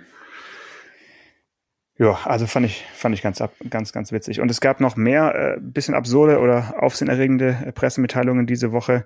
Ja, 1.99 2.19
also 2.25 2.47
fand 2.47 2.67
ich, 2.67 2.85
fand 2.95 3.15
ich 3.15 3.23
ganz, 3.23 3.43
ganz, 3.69 3.93
ganz 3.93 4.13
witzig. 4.13 4.41
Und 4.41 4.51
es 4.51 4.61
gab 4.61 4.81
noch 4.81 4.97
mehr 4.97 5.57
äh, 5.57 5.61
bisschen 5.61 5.95
absurde 5.95 6.39
oder 6.41 6.75
aufsehenerregende 6.83 7.57
äh, 7.67 7.73
Pressemitteilungen 7.73 8.47
diese 8.47 8.73
Woche. 8.73 9.05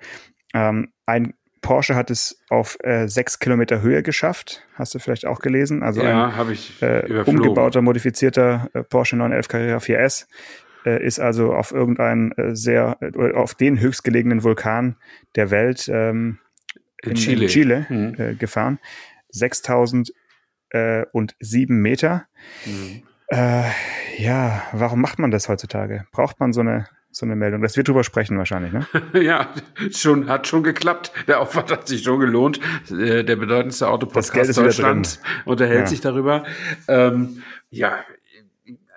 Ähm, 0.54 0.92
ein 1.04 1.34
Porsche 1.62 1.96
hat 1.96 2.10
es 2.10 2.40
auf 2.48 2.78
äh, 2.84 3.08
sechs 3.08 3.40
Kilometer 3.40 3.82
Höhe 3.82 4.04
geschafft. 4.04 4.62
Hast 4.74 4.94
du 4.94 5.00
vielleicht 5.00 5.26
auch 5.26 5.40
gelesen? 5.40 5.82
Also 5.82 6.02
ja, 6.02 6.32
ein 6.32 6.52
ich 6.52 6.80
äh, 6.80 7.24
umgebauter, 7.26 7.82
modifizierter 7.82 8.70
äh, 8.72 8.84
Porsche 8.84 9.16
911 9.16 9.48
Carrera 9.48 9.78
4S 9.78 10.26
äh, 10.84 11.04
ist 11.04 11.18
also 11.18 11.52
auf 11.52 11.72
irgendeinen 11.72 12.30
äh, 12.32 12.54
sehr, 12.54 12.98
äh, 13.00 13.32
auf 13.32 13.54
den 13.54 13.80
höchstgelegenen 13.80 14.44
Vulkan 14.44 14.96
der 15.34 15.50
Welt 15.50 15.90
ähm, 15.92 16.38
in, 17.02 17.10
in, 17.10 17.16
Chile, 17.16 17.42
in 17.42 17.48
Chile 17.48 17.86
mhm. 17.88 18.14
äh, 18.16 18.34
gefahren. 18.34 18.78
6000 19.30 20.12
äh, 20.70 21.04
und 21.12 21.34
sieben 21.40 21.80
Meter. 21.80 22.26
Mhm. 22.64 23.02
Äh, 23.28 23.64
ja, 24.18 24.62
warum 24.72 25.00
macht 25.00 25.18
man 25.18 25.30
das 25.30 25.48
heutzutage? 25.48 26.06
Braucht 26.12 26.40
man 26.40 26.52
so 26.52 26.60
eine 26.60 26.86
so 27.16 27.24
eine 27.24 27.34
Meldung. 27.34 27.62
Das 27.62 27.78
wird 27.78 27.88
drüber 27.88 28.04
sprechen 28.04 28.36
wahrscheinlich, 28.36 28.72
ne? 28.72 28.86
ja, 29.22 29.48
schon, 29.90 30.28
hat 30.28 30.46
schon 30.46 30.62
geklappt. 30.62 31.12
Der 31.26 31.40
Aufwand 31.40 31.72
hat 31.72 31.88
sich 31.88 32.02
schon 32.02 32.20
gelohnt. 32.20 32.60
Äh, 32.90 33.24
der 33.24 33.36
bedeutendste 33.36 33.88
Autopodcast 33.88 34.56
Deutschlands 34.56 35.20
unterhält 35.46 35.80
ja. 35.80 35.86
sich 35.86 36.02
darüber. 36.02 36.44
Ähm, 36.88 37.42
ja, 37.70 38.00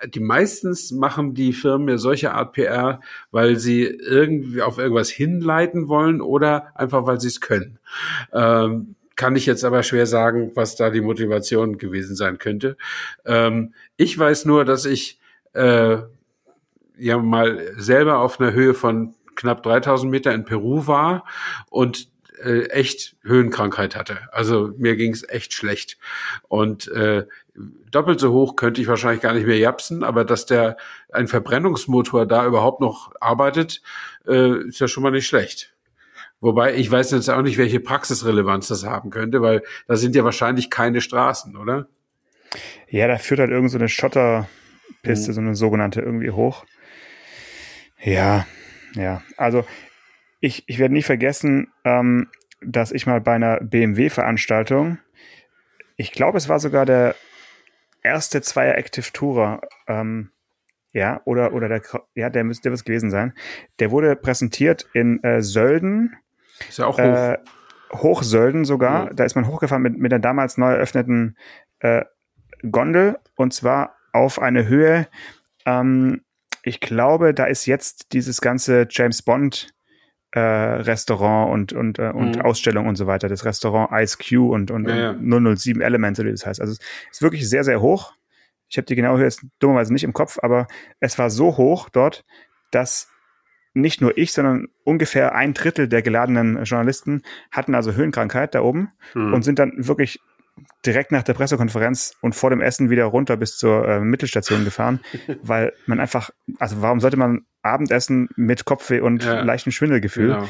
die 0.06 0.20
meistens 0.20 0.92
machen 0.92 1.34
die 1.34 1.54
Firmen 1.54 1.88
ja 1.88 1.96
solche 1.96 2.32
Art 2.32 2.52
PR, 2.52 3.00
weil 3.30 3.56
sie 3.56 3.84
irgendwie 3.84 4.60
auf 4.60 4.78
irgendwas 4.78 5.08
hinleiten 5.08 5.88
wollen 5.88 6.20
oder 6.20 6.72
einfach 6.74 7.06
weil 7.06 7.20
sie 7.20 7.28
es 7.28 7.40
können. 7.40 7.78
Ähm, 8.34 8.96
kann 9.20 9.36
ich 9.36 9.44
jetzt 9.44 9.64
aber 9.64 9.82
schwer 9.82 10.06
sagen, 10.06 10.52
was 10.54 10.76
da 10.76 10.88
die 10.88 11.02
Motivation 11.02 11.76
gewesen 11.76 12.16
sein 12.16 12.38
könnte. 12.38 12.78
Ähm, 13.26 13.74
ich 13.98 14.18
weiß 14.18 14.46
nur, 14.46 14.64
dass 14.64 14.86
ich 14.86 15.20
äh, 15.52 15.98
ja 16.96 17.18
mal 17.18 17.74
selber 17.76 18.20
auf 18.20 18.40
einer 18.40 18.54
Höhe 18.54 18.72
von 18.72 19.14
knapp 19.34 19.62
3000 19.62 20.10
Meter 20.10 20.32
in 20.32 20.46
Peru 20.46 20.86
war 20.86 21.26
und 21.68 22.08
äh, 22.42 22.70
echt 22.70 23.14
Höhenkrankheit 23.22 23.94
hatte. 23.94 24.20
Also 24.32 24.72
mir 24.78 24.96
ging 24.96 25.12
es 25.12 25.28
echt 25.28 25.52
schlecht. 25.52 25.98
Und 26.48 26.88
äh, 26.88 27.26
doppelt 27.90 28.20
so 28.20 28.32
hoch 28.32 28.56
könnte 28.56 28.80
ich 28.80 28.88
wahrscheinlich 28.88 29.20
gar 29.20 29.34
nicht 29.34 29.46
mehr 29.46 29.58
japsen, 29.58 30.02
aber 30.02 30.24
dass 30.24 30.46
der 30.46 30.78
ein 31.12 31.28
Verbrennungsmotor 31.28 32.24
da 32.24 32.46
überhaupt 32.46 32.80
noch 32.80 33.12
arbeitet, 33.20 33.82
äh, 34.26 34.66
ist 34.66 34.80
ja 34.80 34.88
schon 34.88 35.02
mal 35.02 35.12
nicht 35.12 35.26
schlecht. 35.26 35.74
Wobei 36.40 36.74
ich 36.74 36.90
weiß 36.90 37.10
jetzt 37.10 37.28
auch 37.28 37.42
nicht, 37.42 37.58
welche 37.58 37.80
Praxisrelevanz 37.80 38.68
das 38.68 38.84
haben 38.84 39.10
könnte, 39.10 39.42
weil 39.42 39.62
da 39.86 39.96
sind 39.96 40.14
ja 40.16 40.24
wahrscheinlich 40.24 40.70
keine 40.70 41.00
Straßen, 41.00 41.56
oder? 41.56 41.88
Ja, 42.88 43.06
da 43.08 43.18
führt 43.18 43.40
halt 43.40 43.50
irgend 43.50 43.70
so 43.70 43.78
eine 43.78 43.88
Schotterpiste, 43.88 45.30
mhm. 45.30 45.34
so 45.34 45.40
eine 45.40 45.54
sogenannte 45.54 46.00
irgendwie 46.00 46.30
hoch. 46.30 46.64
Ja, 48.02 48.46
ja. 48.94 49.22
Also 49.36 49.64
ich, 50.40 50.64
ich 50.66 50.78
werde 50.78 50.94
nie 50.94 51.02
vergessen, 51.02 51.68
ähm, 51.84 52.28
dass 52.62 52.92
ich 52.92 53.06
mal 53.06 53.20
bei 53.20 53.34
einer 53.34 53.60
BMW-Veranstaltung, 53.60 54.98
ich 55.96 56.12
glaube, 56.12 56.38
es 56.38 56.48
war 56.48 56.58
sogar 56.58 56.86
der 56.86 57.14
erste 58.02 58.40
Zweier 58.40 58.78
Active 58.78 59.12
Tourer, 59.12 59.60
ähm, 59.86 60.30
ja, 60.92 61.20
oder, 61.24 61.52
oder 61.52 61.68
der, 61.68 61.82
ja, 62.14 62.30
der 62.30 62.44
müsste 62.44 62.72
was 62.72 62.84
gewesen 62.84 63.10
sein. 63.10 63.34
Der 63.78 63.90
wurde 63.90 64.16
präsentiert 64.16 64.88
in 64.92 65.22
äh, 65.22 65.42
Sölden 65.42 66.16
ist 66.68 66.78
ja 66.78 66.86
auch 66.86 66.98
hoch. 66.98 67.04
Äh, 67.04 67.38
Hochsölden 67.92 68.64
sogar. 68.64 69.06
Ja. 69.06 69.14
Da 69.14 69.24
ist 69.24 69.34
man 69.34 69.48
hochgefahren 69.48 69.82
mit, 69.82 69.98
mit 69.98 70.12
der 70.12 70.20
damals 70.20 70.56
neu 70.56 70.70
eröffneten 70.70 71.36
äh, 71.80 72.04
Gondel 72.70 73.18
und 73.34 73.52
zwar 73.52 73.96
auf 74.12 74.40
eine 74.40 74.66
Höhe, 74.68 75.08
ähm, 75.66 76.22
ich 76.62 76.80
glaube, 76.80 77.32
da 77.34 77.44
ist 77.44 77.66
jetzt 77.66 78.12
dieses 78.12 78.40
ganze 78.40 78.86
James 78.90 79.22
Bond 79.22 79.72
äh, 80.32 80.40
Restaurant 80.40 81.52
und, 81.52 81.72
und, 81.72 81.98
äh, 81.98 82.10
und 82.10 82.36
mhm. 82.36 82.42
Ausstellung 82.42 82.86
und 82.86 82.96
so 82.96 83.06
weiter, 83.06 83.28
das 83.28 83.44
Restaurant 83.44 83.90
Ice 83.92 84.18
Q 84.18 84.52
und, 84.52 84.70
und, 84.70 84.88
ja, 84.88 85.12
ja. 85.12 85.56
007 85.56 85.80
Elements, 85.80 86.20
wie 86.20 86.30
das 86.30 86.46
heißt. 86.46 86.60
Also 86.60 86.74
es 86.74 86.78
ist 87.16 87.22
wirklich 87.22 87.48
sehr, 87.48 87.64
sehr 87.64 87.80
hoch. 87.80 88.12
Ich 88.68 88.76
habe 88.76 88.86
die 88.86 88.94
genaue 88.94 89.18
Höhe 89.18 89.24
jetzt 89.24 89.44
dummerweise 89.58 89.92
nicht 89.92 90.04
im 90.04 90.12
Kopf, 90.12 90.38
aber 90.42 90.68
es 91.00 91.18
war 91.18 91.30
so 91.30 91.56
hoch 91.56 91.88
dort, 91.88 92.24
dass 92.70 93.08
nicht 93.72 94.00
nur 94.00 94.16
ich, 94.18 94.32
sondern 94.32 94.68
ungefähr 94.84 95.34
ein 95.34 95.54
Drittel 95.54 95.88
der 95.88 96.02
geladenen 96.02 96.64
Journalisten 96.64 97.22
hatten 97.50 97.74
also 97.74 97.92
Höhenkrankheit 97.92 98.54
da 98.54 98.62
oben 98.62 98.92
hm. 99.12 99.32
und 99.32 99.42
sind 99.42 99.58
dann 99.58 99.72
wirklich 99.76 100.20
direkt 100.84 101.12
nach 101.12 101.22
der 101.22 101.34
Pressekonferenz 101.34 102.16
und 102.20 102.34
vor 102.34 102.50
dem 102.50 102.60
Essen 102.60 102.90
wieder 102.90 103.04
runter 103.04 103.36
bis 103.36 103.56
zur 103.56 103.86
äh, 103.88 104.00
Mittelstation 104.00 104.64
gefahren, 104.64 105.00
weil 105.42 105.72
man 105.86 106.00
einfach, 106.00 106.30
also 106.58 106.82
warum 106.82 107.00
sollte 107.00 107.16
man 107.16 107.46
Abendessen 107.62 108.28
mit 108.36 108.64
Kopfweh 108.64 109.00
und 109.00 109.24
ja. 109.24 109.40
leichtem 109.42 109.72
Schwindelgefühl? 109.72 110.34
Genau. 110.34 110.48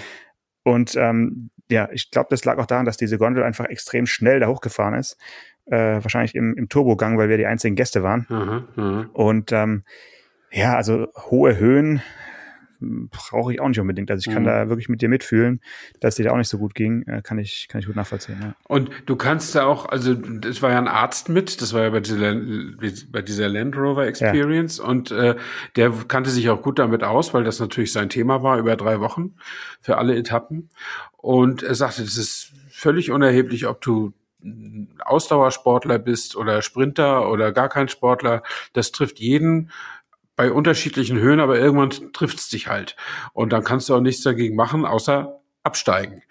Und 0.63 0.95
ähm, 0.97 1.51
ja, 1.71 1.89
ich 1.93 2.11
glaube, 2.11 2.29
das 2.31 2.45
lag 2.45 2.59
auch 2.59 2.67
daran, 2.67 2.87
dass 2.87 2.97
diese 2.97 3.19
Gondel 3.19 3.43
einfach 3.43 3.67
extrem 3.67 4.07
schnell 4.07 4.41
da 4.41 4.47
hochgefahren 4.49 4.95
ist. 4.95 5.17
Äh, 5.67 6.03
wahrscheinlich 6.03 6.35
im, 6.35 6.55
im 6.57 6.69
Turbogang, 6.69 7.17
weil 7.17 7.29
wir 7.29 7.37
die 7.37 7.47
einzigen 7.47 7.77
Gäste 7.77 8.03
waren. 8.03 8.27
Aha. 8.29 9.09
Und 9.13 9.53
ähm, 9.53 9.85
ja, 10.51 10.75
also 10.75 11.07
hohe 11.17 11.59
Höhen 11.59 12.03
brauche 12.81 13.53
ich 13.53 13.61
auch 13.61 13.69
nicht 13.69 13.81
unbedingt. 13.81 14.11
Also 14.11 14.29
ich 14.29 14.35
kann 14.35 14.45
mhm. 14.45 14.49
da 14.49 14.69
wirklich 14.69 14.89
mit 14.89 15.03
dir 15.03 15.09
mitfühlen, 15.09 15.61
dass 16.01 16.17
dir 16.17 16.25
da 16.25 16.33
auch 16.33 16.37
nicht 16.37 16.49
so 16.49 16.59
gut 16.59 16.75
ging, 16.75 17.03
äh, 17.03 17.23
kann 17.23 17.39
ich, 17.39 17.69
kann 17.69 17.81
ich 17.81 17.87
gut 17.87 17.97
nachvollziehen. 17.97 18.39
Ja. 18.41 18.55
Und 18.69 18.91
du 19.07 19.17
kannst 19.17 19.55
da 19.55 19.67
auch, 19.67 19.87
also 19.87 20.17
es 20.45 20.63
war 20.63 20.71
ja 20.71 20.79
ein 20.79 20.89
Arzt 20.89 21.29
mit, 21.29 21.61
das 21.61 21.73
war 21.73 21.83
ja 21.83 21.91
bei 21.91 22.01
dieser, 22.01 22.35
bei 23.11 23.23
dieser 23.23 23.49
Land 23.49 23.77
Rover 23.77 24.07
Experience 24.07 24.79
ja. 24.79 24.85
und 24.85 25.11
äh, 25.11 25.37
der 25.77 25.93
kannte 26.09 26.31
sich 26.31 26.49
auch 26.49 26.63
gut 26.63 26.79
damit 26.79 27.05
aus, 27.05 27.35
weil 27.35 27.45
das 27.45 27.61
natürlich 27.61 27.93
sein 27.93 28.09
Thema 28.09 28.43
war 28.43 28.59
über 28.59 28.77
drei 28.77 29.01
Wochen 29.01 29.35
für 29.81 29.99
alle 29.99 30.17
Etappen. 30.17 30.71
Und 31.17 31.63
er 31.63 31.75
sagte, 31.75 32.03
das 32.03 32.17
ist 32.17 32.53
völlig 32.71 33.11
unerheblich, 33.11 33.67
ob 33.67 33.81
du 33.83 34.15
Ausdauersportler 35.05 35.99
bist 35.99 36.37
oder 36.37 36.63
Sprinter 36.63 37.31
oder 37.31 37.53
gar 37.53 37.69
kein 37.69 37.89
Sportler. 37.89 38.43
Das 38.73 38.91
trifft 38.93 39.19
jeden 39.19 39.71
bei 40.41 40.51
unterschiedlichen 40.51 41.19
Höhen, 41.19 41.39
aber 41.39 41.59
irgendwann 41.59 41.91
trifft 42.15 42.39
es 42.39 42.49
dich 42.49 42.67
halt. 42.67 42.97
Und 43.35 43.53
dann 43.53 43.63
kannst 43.63 43.91
du 43.91 43.95
auch 43.95 44.01
nichts 44.01 44.23
dagegen 44.23 44.57
machen, 44.57 44.87
außer 44.87 45.39
absteigen. 45.65 46.23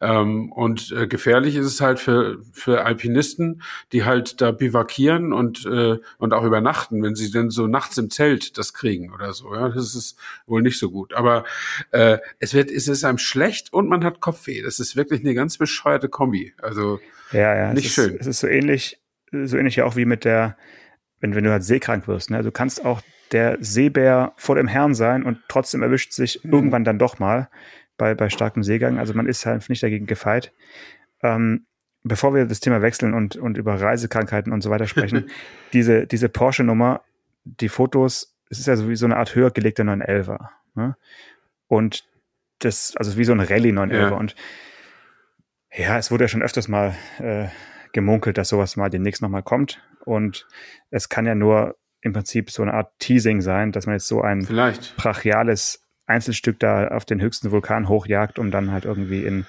Ähm, 0.00 0.52
und 0.52 0.92
äh, 0.92 1.08
gefährlich 1.08 1.56
ist 1.56 1.66
es 1.66 1.80
halt 1.80 1.98
für, 1.98 2.38
für 2.52 2.84
Alpinisten, 2.84 3.62
die 3.90 4.04
halt 4.04 4.40
da 4.40 4.52
bivakieren 4.52 5.32
und, 5.32 5.66
äh, 5.66 5.96
und 6.18 6.32
auch 6.32 6.44
übernachten, 6.44 7.02
wenn 7.02 7.16
sie 7.16 7.32
denn 7.32 7.50
so 7.50 7.66
nachts 7.66 7.98
im 7.98 8.08
Zelt 8.08 8.56
das 8.56 8.72
kriegen 8.72 9.12
oder 9.12 9.32
so. 9.32 9.52
Ja, 9.52 9.68
das 9.70 9.96
ist 9.96 10.16
wohl 10.46 10.62
nicht 10.62 10.78
so 10.78 10.92
gut. 10.92 11.12
Aber 11.14 11.42
äh, 11.90 12.18
es 12.38 12.54
wird, 12.54 12.70
es 12.70 12.86
ist 12.86 13.02
einem 13.02 13.18
schlecht 13.18 13.72
und 13.72 13.88
man 13.88 14.04
hat 14.04 14.20
Kopfweh. 14.20 14.62
Das 14.62 14.78
ist 14.78 14.94
wirklich 14.94 15.22
eine 15.22 15.34
ganz 15.34 15.58
bescheuerte 15.58 16.08
Kombi. 16.08 16.54
Also 16.62 17.00
ja, 17.32 17.56
ja, 17.56 17.72
nicht 17.72 17.86
es 17.86 17.94
schön. 17.94 18.14
Ist, 18.14 18.20
es 18.20 18.26
ist 18.28 18.38
so 18.38 18.46
ähnlich, 18.46 19.00
so 19.32 19.56
ähnlich 19.56 19.74
ja 19.74 19.86
auch 19.86 19.96
wie 19.96 20.04
mit 20.04 20.24
der, 20.24 20.56
wenn, 21.18 21.34
wenn 21.34 21.42
du 21.42 21.50
halt 21.50 21.64
seekrank 21.64 22.06
wirst. 22.06 22.30
Ne? 22.30 22.44
Du 22.44 22.52
kannst 22.52 22.84
auch 22.84 23.02
der 23.32 23.58
Seebär 23.60 24.32
vor 24.36 24.56
dem 24.56 24.68
Herrn 24.68 24.94
sein 24.94 25.24
und 25.24 25.38
trotzdem 25.48 25.82
erwischt 25.82 26.12
sich 26.12 26.42
mhm. 26.44 26.52
irgendwann 26.52 26.84
dann 26.84 26.98
doch 26.98 27.18
mal 27.18 27.48
bei, 27.96 28.14
bei 28.14 28.28
starkem 28.28 28.62
Seegang. 28.62 28.98
Also 28.98 29.14
man 29.14 29.26
ist 29.26 29.46
halt 29.46 29.68
nicht 29.68 29.82
dagegen 29.82 30.06
gefeit. 30.06 30.52
Ähm, 31.22 31.66
bevor 32.04 32.34
wir 32.34 32.46
das 32.46 32.60
Thema 32.60 32.82
wechseln 32.82 33.14
und, 33.14 33.36
und 33.36 33.56
über 33.56 33.80
Reisekrankheiten 33.80 34.52
und 34.52 34.60
so 34.60 34.70
weiter 34.70 34.86
sprechen, 34.86 35.30
diese, 35.72 36.06
diese 36.06 36.28
Porsche-Nummer, 36.28 37.02
die 37.44 37.68
Fotos, 37.68 38.36
es 38.48 38.58
ist 38.58 38.66
ja 38.66 38.76
so 38.76 38.88
wie 38.88 38.96
so 38.96 39.06
eine 39.06 39.16
Art 39.16 39.34
höher 39.34 39.50
gelegter 39.50 39.82
911er. 39.82 40.48
Ne? 40.74 40.96
Und 41.66 42.08
das, 42.60 42.94
also 42.96 43.16
wie 43.18 43.24
so 43.24 43.32
ein 43.32 43.40
Rallye 43.40 43.72
911er. 43.72 43.94
Ja. 43.94 44.08
Und 44.10 44.36
ja, 45.72 45.98
es 45.98 46.10
wurde 46.10 46.24
ja 46.24 46.28
schon 46.28 46.42
öfters 46.42 46.68
mal 46.68 46.94
äh, 47.18 47.48
gemunkelt, 47.92 48.38
dass 48.38 48.50
sowas 48.50 48.76
mal 48.76 48.88
demnächst 48.88 49.22
nochmal 49.22 49.42
kommt. 49.42 49.82
Und 50.04 50.46
es 50.90 51.08
kann 51.08 51.26
ja 51.26 51.34
nur 51.34 51.76
im 52.06 52.12
Prinzip 52.12 52.50
so 52.50 52.62
eine 52.62 52.72
Art 52.72 52.92
Teasing 52.98 53.40
sein, 53.40 53.72
dass 53.72 53.86
man 53.86 53.96
jetzt 53.96 54.08
so 54.08 54.22
ein 54.22 54.42
Vielleicht. 54.42 54.96
brachiales 54.96 55.84
Einzelstück 56.06 56.58
da 56.60 56.88
auf 56.88 57.04
den 57.04 57.20
höchsten 57.20 57.50
Vulkan 57.50 57.88
hochjagt, 57.88 58.38
um 58.38 58.50
dann 58.50 58.70
halt 58.70 58.84
irgendwie 58.84 59.24
in 59.24 59.44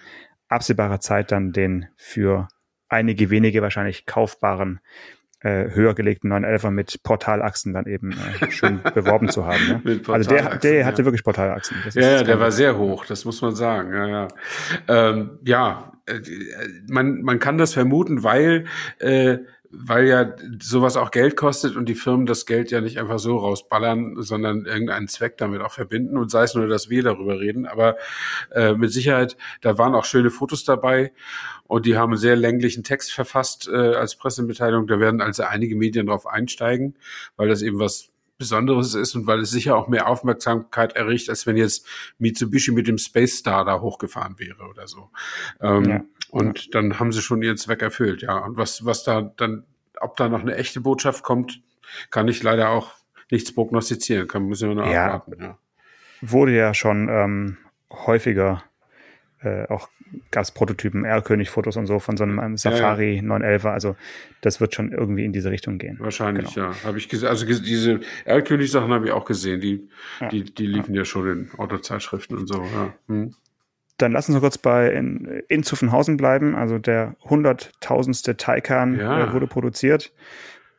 absehbarer 0.50 1.00
Zeit 1.00 1.32
dann 1.32 1.52
den 1.54 1.88
für 1.96 2.48
einige 2.90 3.30
wenige 3.30 3.62
wahrscheinlich 3.62 4.06
kaufbaren 4.06 4.80
äh, 5.42 5.70
höher 5.70 5.94
gelegten 5.94 6.34
911er 6.34 6.72
mit 6.72 7.04
Portalachsen 7.04 7.74
dann 7.74 7.86
eben 7.86 8.12
äh, 8.12 8.50
schön 8.50 8.82
beworben 8.96 9.30
zu 9.30 9.46
haben. 9.46 9.82
Ne? 9.84 10.02
also 10.08 10.30
der, 10.30 10.58
der 10.58 10.86
hatte 10.86 11.04
ja. 11.04 11.06
wirklich 11.06 11.24
Portalachsen. 11.24 11.78
ja, 11.94 12.02
ja 12.02 12.24
der 12.24 12.40
war 12.40 12.50
sehr 12.50 12.78
hoch, 12.78 13.06
das 13.06 13.24
muss 13.24 13.42
man 13.42 13.56
sagen. 13.56 13.94
Ja, 13.94 14.08
ja. 14.08 14.28
Ähm, 14.88 15.40
ja, 15.46 15.92
äh, 16.08 16.22
man, 16.90 17.22
man 17.22 17.38
kann 17.38 17.60
das 17.60 17.74
vermuten, 17.74 18.24
weil 18.24 18.66
äh, 19.00 19.38
weil 19.71 20.07
ja 20.07 20.36
sowas 20.62 20.97
auch 20.97 21.12
Geld 21.12 21.36
kostet 21.36 21.75
und 21.75 21.88
die 21.89 21.95
Firmen 21.95 22.25
das 22.25 22.45
Geld 22.45 22.71
ja 22.71 22.81
nicht 22.81 23.00
einfach 23.00 23.19
so 23.19 23.38
rausballern, 23.38 24.21
sondern 24.21 24.65
irgendeinen 24.65 25.07
Zweck 25.07 25.38
damit 25.38 25.62
auch 25.62 25.71
verbinden 25.71 26.17
und 26.17 26.31
sei 26.31 26.43
es 26.43 26.55
nur, 26.55 26.67
dass 26.67 26.89
wir 26.89 27.03
darüber 27.03 27.39
reden. 27.39 27.65
Aber 27.65 27.97
äh, 28.51 28.74
mit 28.74 28.91
Sicherheit, 28.91 29.38
da 29.62 29.77
waren 29.77 29.95
auch 29.95 30.05
schöne 30.05 30.29
Fotos 30.29 30.63
dabei 30.63 31.12
und 31.65 31.86
die 31.86 31.97
haben 31.97 32.13
einen 32.13 32.19
sehr 32.19 32.36
länglichen 32.36 32.83
Text 32.83 33.12
verfasst 33.12 33.67
äh, 33.67 33.95
als 33.95 34.15
Pressemitteilung. 34.15 34.88
Da 34.88 35.00
werden 35.00 35.21
also 35.21 35.43
einige 35.43 35.75
Medien 35.75 36.07
drauf 36.07 36.27
einsteigen, 36.27 36.95
weil 37.36 37.50
das 37.50 37.62
eben 37.62 37.79
was 37.79 38.09
Besonderes 38.38 38.93
ist 38.93 39.15
und 39.15 39.25
weil 39.25 39.39
es 39.39 39.50
sicher 39.50 39.75
auch 39.75 39.88
mehr 39.88 40.07
Aufmerksamkeit 40.07 40.95
erregt, 40.95 41.29
als 41.29 41.47
wenn 41.47 41.57
jetzt 41.57 41.88
Mitsubishi 42.19 42.71
mit 42.71 42.88
dem 42.88 42.97
Space 42.97 43.38
Star 43.38 43.65
da 43.65 43.81
hochgefahren 43.81 44.38
wäre 44.38 44.63
oder 44.69 44.88
so. 44.88 45.09
Ähm, 45.59 45.86
ja. 45.86 46.03
Und 46.29 46.75
dann 46.75 47.00
haben 47.00 47.12
sie 47.12 47.22
schon 47.22 47.41
ihren 47.41 47.57
Zweck 47.57 47.81
erfüllt, 47.81 48.22
ja. 48.22 48.38
Und 48.38 48.57
was, 48.57 48.86
was 48.86 49.03
da 49.03 49.22
dann, 49.22 49.63
ob 50.00 50.17
da 50.17 50.29
noch 50.29 50.41
eine 50.41 50.55
echte 50.55 50.81
Botschaft 50.81 51.24
kommt, 51.24 51.62
kann 52.12 52.27
ich 52.27 52.43
leider 52.43 52.69
auch 52.69 52.93
nichts 53.31 53.53
prognostizieren. 53.53 54.27
Kann, 54.27 54.48
müssen 54.48 54.69
wir 54.69 54.75
nur 54.75 54.88
ja. 54.88 55.13
abwarten, 55.13 55.41
ja. 55.41 55.57
Wurde 56.22 56.55
ja 56.55 56.74
schon 56.74 57.10
ähm, 57.10 57.57
häufiger 57.91 58.63
äh, 59.41 59.67
auch 59.67 59.89
gab 60.31 60.43
es 60.43 60.51
Prototypen, 60.51 61.05
R-König-Fotos 61.05 61.77
und 61.77 61.86
so 61.86 62.00
von 62.00 62.17
so 62.17 62.24
einem 62.24 62.57
Safari 62.57 63.17
ja, 63.17 63.22
ja. 63.22 63.36
911er. 63.36 63.72
Also 63.72 63.96
das 64.41 64.62
wird 64.62 64.74
schon 64.74 64.91
irgendwie 64.91 65.25
in 65.25 65.34
diese 65.34 65.51
Richtung 65.51 65.77
gehen. 65.77 65.98
Wahrscheinlich, 66.00 66.53
genau. 66.53 66.72
ja. 66.72 66.84
Habe 66.84 66.98
ich 66.98 67.10
gesehen. 67.10 67.27
Also 67.27 67.46
diese 67.46 68.00
R-König-Sachen 68.25 68.91
habe 68.91 69.07
ich 69.07 69.12
auch 69.12 69.25
gesehen. 69.25 69.62
Die, 69.62 69.89
ja. 70.22 70.29
die, 70.29 70.43
die 70.43 70.65
liefen 70.65 70.96
ja. 70.96 71.05
schon 71.05 71.29
in 71.29 71.60
Autozeitschriften 71.60 72.38
und 72.38 72.48
so. 72.48 72.63
Ja. 72.63 72.93
Hm. 73.07 73.36
Dann 73.98 74.12
lassen 74.12 74.34
Sie 74.34 74.39
kurz 74.39 74.58
bei 74.58 74.92
in, 74.92 75.42
in 75.48 75.63
Zuffenhausen 75.63 76.18
bleiben. 76.18 76.56
Also 76.56 76.77
der 76.77 77.16
hunderttausendste 77.24 78.38
Taycan 78.38 79.00
äh, 79.00 79.34
wurde 79.34 79.48
produziert. 79.48 80.13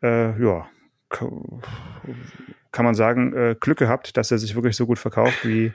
Äh, 0.03 0.41
ja, 0.43 0.69
kann 1.11 2.85
man 2.85 2.95
sagen, 2.95 3.33
äh, 3.35 3.57
Glück 3.59 3.79
gehabt, 3.79 4.17
dass 4.17 4.31
er 4.31 4.39
sich 4.39 4.55
wirklich 4.55 4.77
so 4.77 4.87
gut 4.87 4.99
verkauft, 4.99 5.47
wie 5.47 5.73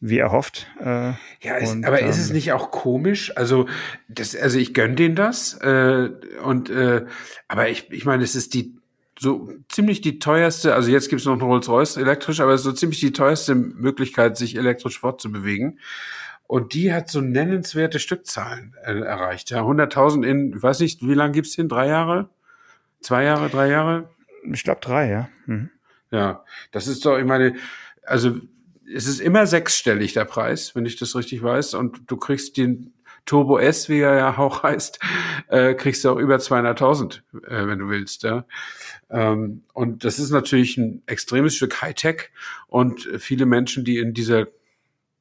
wie 0.00 0.18
erhofft. 0.18 0.66
Äh, 0.80 1.12
ja, 1.40 1.56
ist, 1.56 1.72
und, 1.72 1.86
aber 1.86 2.02
ähm, 2.02 2.10
ist 2.10 2.18
es 2.18 2.30
nicht 2.30 2.52
auch 2.52 2.70
komisch? 2.70 3.34
Also, 3.36 3.66
das, 4.08 4.36
also 4.36 4.58
ich 4.58 4.74
gönne 4.74 4.96
denen 4.96 5.14
das. 5.14 5.54
Äh, 5.54 6.10
und 6.42 6.68
äh, 6.68 7.06
aber 7.48 7.70
ich, 7.70 7.90
ich 7.90 8.04
meine, 8.04 8.22
es 8.22 8.34
ist 8.34 8.52
die 8.52 8.76
so 9.18 9.50
ziemlich 9.70 10.02
die 10.02 10.18
teuerste, 10.18 10.74
also 10.74 10.90
jetzt 10.90 11.08
gibt 11.08 11.20
es 11.20 11.26
noch 11.26 11.34
einen 11.34 11.42
Rolls-Royce 11.42 11.96
elektrisch, 11.96 12.40
aber 12.40 12.52
es 12.52 12.60
ist 12.60 12.64
so 12.64 12.72
ziemlich 12.72 13.00
die 13.00 13.12
teuerste 13.12 13.54
Möglichkeit, 13.54 14.36
sich 14.36 14.56
elektrisch 14.56 14.98
fortzubewegen. 14.98 15.78
Und 16.46 16.74
die 16.74 16.92
hat 16.92 17.10
so 17.10 17.20
nennenswerte 17.20 17.98
Stückzahlen 17.98 18.74
äh, 18.84 18.98
erreicht. 19.00 19.50
Ja, 19.50 19.62
100.000 19.62 20.24
in, 20.24 20.52
ich 20.56 20.62
weiß 20.62 20.80
nicht, 20.80 21.02
wie 21.02 21.14
lange 21.14 21.32
gibt's 21.32 21.56
den? 21.56 21.68
Drei 21.68 21.88
Jahre? 21.88 22.28
Zwei 23.00 23.24
Jahre, 23.24 23.48
drei 23.48 23.68
Jahre? 23.68 24.10
Ich 24.52 24.62
glaube 24.62 24.80
drei, 24.82 25.10
ja. 25.10 25.28
Mhm. 25.46 25.70
Ja, 26.10 26.44
das 26.70 26.86
ist 26.86 27.04
doch, 27.04 27.18
ich 27.18 27.24
meine, 27.24 27.56
also 28.02 28.38
es 28.92 29.06
ist 29.06 29.20
immer 29.20 29.46
sechsstellig 29.46 30.12
der 30.12 30.26
Preis, 30.26 30.74
wenn 30.74 30.86
ich 30.86 30.96
das 30.96 31.16
richtig 31.16 31.42
weiß. 31.42 31.74
Und 31.74 32.02
du 32.10 32.16
kriegst 32.16 32.56
den 32.56 32.92
Turbo 33.26 33.58
S, 33.58 33.88
wie 33.88 34.00
er 34.00 34.16
ja 34.16 34.38
auch 34.38 34.62
heißt, 34.62 34.98
äh, 35.48 35.74
kriegst 35.74 36.04
du 36.04 36.10
auch 36.10 36.18
über 36.18 36.36
200.000, 36.36 37.22
äh, 37.46 37.66
wenn 37.66 37.78
du 37.78 37.88
willst. 37.88 38.22
Ja. 38.22 38.44
Ähm, 39.10 39.62
und 39.72 40.04
das 40.04 40.18
ist 40.18 40.30
natürlich 40.30 40.76
ein 40.76 41.02
extremes 41.06 41.56
Stück 41.56 41.80
Hightech. 41.80 42.30
Und 42.66 43.08
viele 43.18 43.46
Menschen, 43.46 43.84
die 43.84 43.98
in 43.98 44.12
dieser 44.12 44.46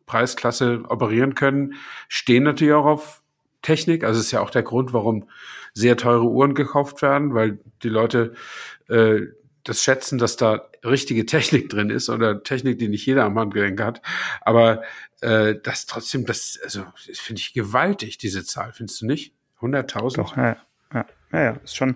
Preisklasse 0.05 0.83
operieren 0.89 1.35
können, 1.35 1.75
stehen 2.07 2.43
natürlich 2.43 2.73
auch 2.73 2.85
auf 2.85 3.21
Technik. 3.61 4.03
Also 4.03 4.19
ist 4.19 4.31
ja 4.31 4.41
auch 4.41 4.49
der 4.49 4.63
Grund, 4.63 4.93
warum 4.93 5.27
sehr 5.73 5.97
teure 5.97 6.25
Uhren 6.25 6.53
gekauft 6.53 7.01
werden, 7.01 7.33
weil 7.33 7.59
die 7.81 7.89
Leute 7.89 8.33
äh, 8.89 9.21
das 9.63 9.81
schätzen, 9.81 10.17
dass 10.17 10.35
da 10.35 10.69
richtige 10.83 11.25
Technik 11.25 11.69
drin 11.69 11.89
ist 11.89 12.09
oder 12.09 12.43
Technik, 12.43 12.79
die 12.79 12.89
nicht 12.89 13.05
jeder 13.05 13.23
am 13.23 13.39
Handgelenk 13.39 13.81
hat. 13.81 14.01
Aber 14.41 14.83
äh, 15.21 15.55
das 15.61 15.85
trotzdem, 15.85 16.25
das, 16.25 16.59
also 16.63 16.85
das 17.07 17.19
finde 17.19 17.39
ich 17.39 17.53
gewaltig, 17.53 18.17
diese 18.17 18.43
Zahl, 18.43 18.73
findest 18.73 19.01
du 19.01 19.05
nicht? 19.05 19.33
100.000? 19.61 20.17
Doch, 20.17 20.35
ja, 20.35 20.57
ja, 20.93 21.05
ja, 21.31 21.51
ist 21.63 21.77
schon, 21.77 21.95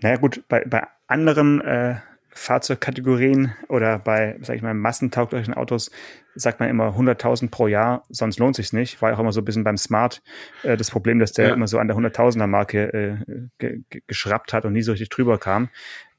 naja 0.00 0.16
gut, 0.16 0.44
bei, 0.48 0.64
bei 0.64 0.86
anderen 1.08 1.60
äh, 1.60 1.96
Fahrzeugkategorien 2.34 3.52
oder 3.68 3.98
bei, 3.98 4.36
sag 4.42 4.56
ich 4.56 4.62
mal, 4.62 4.74
massentauglichen 4.74 5.54
Autos 5.54 5.90
sagt 6.34 6.60
man 6.60 6.68
immer 6.68 6.96
100.000 6.96 7.50
pro 7.50 7.68
Jahr, 7.68 8.04
sonst 8.08 8.38
lohnt 8.38 8.56
sich's 8.56 8.72
nicht. 8.72 9.00
War 9.00 9.14
auch 9.14 9.20
immer 9.20 9.32
so 9.32 9.40
ein 9.40 9.44
bisschen 9.44 9.64
beim 9.64 9.76
Smart 9.76 10.22
äh, 10.62 10.76
das 10.76 10.90
Problem, 10.90 11.18
dass 11.20 11.32
der 11.32 11.48
ja. 11.48 11.54
immer 11.54 11.68
so 11.68 11.78
an 11.78 11.88
der 11.88 11.96
100.000er 11.96 12.46
Marke 12.46 13.24
äh, 13.60 13.80
geschraubt 14.06 14.52
hat 14.52 14.64
und 14.64 14.72
nie 14.72 14.82
so 14.82 14.92
richtig 14.92 15.10
drüber 15.10 15.38
kam. 15.38 15.68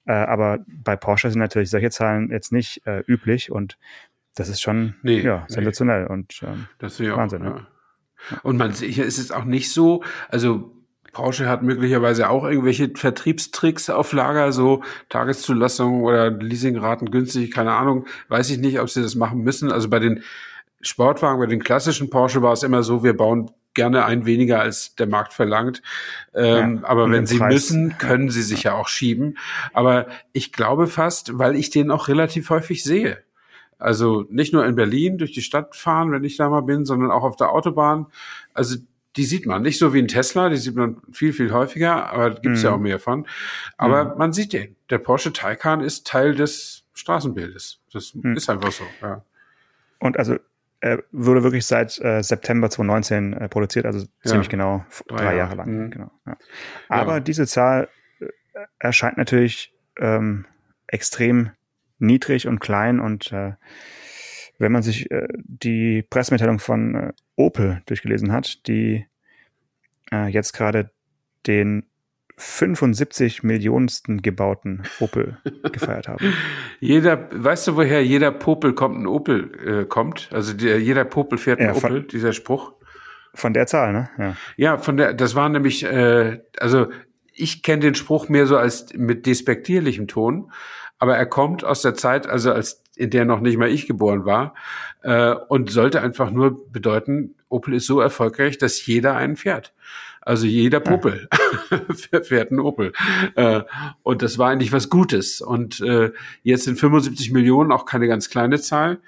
Äh, 0.05 0.13
aber 0.13 0.59
bei 0.67 0.95
Porsche 0.95 1.29
sind 1.29 1.39
natürlich 1.39 1.69
solche 1.69 1.89
Zahlen 1.89 2.29
jetzt 2.31 2.51
nicht 2.51 2.85
äh, 2.85 3.03
üblich 3.07 3.51
und 3.51 3.77
das 4.35 4.49
ist 4.49 4.61
schon 4.61 4.95
nee, 5.01 5.19
ja, 5.19 5.45
sensationell 5.47 6.03
nee. 6.03 6.11
und 6.11 6.41
ähm, 6.43 6.67
das 6.79 6.99
Wahnsinn. 6.99 7.41
Auch, 7.41 7.57
ja. 7.57 7.67
Ja. 8.31 8.37
Und 8.43 8.57
man 8.57 8.71
hier 8.71 9.05
ist 9.05 9.17
es 9.17 9.31
auch 9.31 9.45
nicht 9.45 9.71
so, 9.71 10.03
also 10.29 10.74
Porsche 11.15 11.47
hat 11.47 11.63
möglicherweise 11.63 12.29
auch 12.29 12.43
irgendwelche 12.43 12.91
Vertriebstricks 12.93 13.89
auf 13.89 14.11
Lager, 14.11 14.51
so 14.51 14.83
Tageszulassungen 15.07 16.03
oder 16.03 16.29
Leasingraten 16.29 17.09
günstig, 17.09 17.51
keine 17.51 17.71
Ahnung. 17.71 18.05
Weiß 18.27 18.49
ich 18.49 18.57
nicht, 18.57 18.81
ob 18.81 18.89
sie 18.89 19.01
das 19.01 19.15
machen 19.15 19.39
müssen. 19.41 19.71
Also 19.71 19.89
bei 19.89 19.99
den 19.99 20.23
Sportwagen, 20.81 21.39
bei 21.39 21.47
den 21.47 21.63
klassischen 21.63 22.09
Porsche 22.09 22.41
war 22.41 22.51
es 22.51 22.63
immer 22.63 22.83
so, 22.83 23.01
wir 23.01 23.15
bauen 23.15 23.49
gerne 23.73 24.03
ein 24.03 24.25
weniger 24.25 24.59
als 24.59 24.95
der 24.95 25.07
Markt 25.07 25.31
verlangt. 25.31 25.81
Ähm, 26.33 26.81
ja, 26.81 26.89
aber 26.89 27.09
wenn 27.09 27.25
sie 27.25 27.37
Preis. 27.37 27.53
müssen, 27.53 27.97
können 27.97 28.29
sie 28.29 28.41
sich 28.41 28.63
ja 28.63 28.73
auch 28.73 28.89
schieben. 28.89 29.37
Aber 29.71 30.07
ich 30.33 30.51
glaube 30.51 30.87
fast, 30.87 31.39
weil 31.39 31.55
ich 31.55 31.69
den 31.69 31.91
auch 31.91 32.09
relativ 32.09 32.49
häufig 32.49 32.83
sehe. 32.83 33.19
Also 33.79 34.25
nicht 34.29 34.51
nur 34.51 34.65
in 34.65 34.75
Berlin 34.75 35.17
durch 35.17 35.31
die 35.31 35.41
Stadt 35.41 35.77
fahren, 35.77 36.11
wenn 36.11 36.25
ich 36.25 36.35
da 36.35 36.49
mal 36.49 36.61
bin, 36.61 36.83
sondern 36.83 37.09
auch 37.09 37.23
auf 37.23 37.37
der 37.37 37.51
Autobahn. 37.51 38.07
Also 38.53 38.77
die 39.17 39.23
sieht 39.23 39.45
man 39.45 39.61
nicht 39.61 39.79
so 39.79 39.93
wie 39.93 39.99
ein 39.99 40.07
Tesla, 40.07 40.49
die 40.49 40.57
sieht 40.57 40.75
man 40.75 40.97
viel, 41.11 41.33
viel 41.33 41.51
häufiger, 41.51 42.11
aber 42.11 42.31
gibt's 42.31 42.61
mhm. 42.61 42.65
ja 42.65 42.71
auch 42.73 42.79
mehr 42.79 42.99
von. 42.99 43.27
Aber 43.77 44.05
mhm. 44.05 44.17
man 44.17 44.33
sieht 44.33 44.53
den. 44.53 44.75
Der 44.89 44.97
Porsche 44.97 45.33
Taycan 45.33 45.81
ist 45.81 46.05
Teil 46.05 46.35
des 46.35 46.83
Straßenbildes. 46.93 47.79
Das 47.93 48.13
mhm. 48.13 48.35
ist 48.35 48.49
einfach 48.49 48.71
so. 48.71 48.83
Ja. 49.01 49.23
Und 49.99 50.17
also 50.17 50.37
äh, 50.81 50.97
wurde 51.11 51.43
wirklich 51.43 51.65
seit 51.65 51.99
äh, 51.99 52.21
September 52.21 52.69
2019 52.69 53.33
äh, 53.33 53.49
produziert, 53.49 53.85
also 53.85 54.05
ziemlich 54.23 54.47
ja, 54.47 54.51
genau 54.51 54.85
drei, 55.07 55.15
drei 55.15 55.23
Jahre, 55.23 55.37
Jahre 55.37 55.55
lang. 55.55 55.85
Mhm. 55.85 55.91
Genau, 55.91 56.11
ja. 56.25 56.37
Aber 56.89 57.21
diese 57.21 57.47
Zahl 57.47 57.89
äh, 58.19 58.27
erscheint 58.79 59.17
natürlich 59.17 59.73
ähm, 59.97 60.45
extrem 60.87 61.51
niedrig 61.97 62.47
und 62.47 62.59
klein 62.59 62.99
und 62.99 63.31
äh, 63.31 63.53
wenn 64.57 64.71
man 64.71 64.83
sich 64.83 65.09
äh, 65.11 65.27
die 65.35 66.03
Pressemitteilung 66.03 66.59
von 66.59 66.95
äh, 66.95 67.13
Opel 67.35 67.81
durchgelesen 67.85 68.31
hat, 68.31 68.67
die 68.67 69.05
äh, 70.11 70.27
jetzt 70.27 70.53
gerade 70.53 70.91
den 71.47 71.85
75 72.37 73.43
Millionensten 73.43 74.21
gebauten 74.21 74.83
Opel 74.99 75.37
gefeiert 75.71 76.07
haben. 76.07 76.33
Jeder, 76.79 77.29
weißt 77.31 77.67
du, 77.67 77.75
woher 77.77 78.03
jeder 78.03 78.31
Popel 78.31 78.73
kommt, 78.73 78.99
ein 78.99 79.07
Opel 79.07 79.83
äh, 79.83 79.85
kommt? 79.85 80.29
Also 80.31 80.53
der, 80.53 80.81
jeder 80.81 81.05
Popel 81.05 81.37
fährt 81.37 81.59
ein 81.59 81.67
ja, 81.67 81.75
Opel, 81.75 82.01
von, 82.01 82.07
dieser 82.07 82.33
Spruch. 82.33 82.73
Von 83.33 83.53
der 83.53 83.67
Zahl, 83.67 83.93
ne? 83.93 84.09
Ja, 84.17 84.35
ja 84.57 84.77
von 84.77 84.97
der, 84.97 85.13
das 85.13 85.35
war 85.35 85.47
nämlich, 85.47 85.83
äh, 85.85 86.41
also 86.59 86.87
ich 87.33 87.63
kenne 87.63 87.81
den 87.81 87.95
Spruch 87.95 88.27
mehr 88.27 88.47
so 88.47 88.57
als 88.57 88.93
mit 88.93 89.25
despektierlichem 89.25 90.07
Ton, 90.07 90.51
aber 90.99 91.17
er 91.17 91.25
kommt 91.25 91.63
aus 91.63 91.81
der 91.81 91.95
Zeit, 91.95 92.27
also 92.27 92.51
als 92.51 92.83
in 92.95 93.09
der 93.09 93.25
noch 93.25 93.39
nicht 93.39 93.57
mal 93.57 93.69
ich 93.69 93.87
geboren 93.87 94.25
war, 94.25 94.53
äh, 95.03 95.33
und 95.33 95.69
sollte 95.69 96.01
einfach 96.01 96.31
nur 96.31 96.71
bedeuten, 96.71 97.35
Opel 97.49 97.73
ist 97.73 97.85
so 97.85 97.99
erfolgreich, 97.99 98.57
dass 98.57 98.85
jeder 98.85 99.15
einen 99.15 99.35
fährt. 99.35 99.73
Also 100.21 100.47
jeder 100.47 100.79
Popel 100.79 101.29
ja. 102.11 102.21
fährt 102.21 102.49
einen 102.49 102.59
Opel. 102.59 102.93
Äh, 103.35 103.61
und 104.01 104.23
das 104.23 104.39
war 104.39 104.49
eigentlich 104.49 104.71
was 104.71 104.89
Gutes. 104.89 105.39
Und 105.39 105.79
äh, 105.81 106.11
jetzt 106.41 106.63
sind 106.63 106.79
75 106.79 107.31
Millionen 107.31 107.71
auch 107.71 107.85
keine 107.85 108.07
ganz 108.07 108.29
kleine 108.29 108.59
Zahl, 108.59 108.99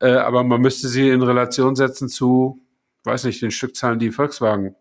äh, 0.00 0.10
aber 0.10 0.44
man 0.44 0.60
müsste 0.60 0.88
sie 0.88 1.08
in 1.08 1.22
Relation 1.22 1.74
setzen 1.74 2.10
zu, 2.10 2.60
weiß 3.04 3.24
nicht, 3.24 3.40
den 3.40 3.50
Stückzahlen, 3.50 3.98
die 3.98 4.10
Volkswagen 4.10 4.76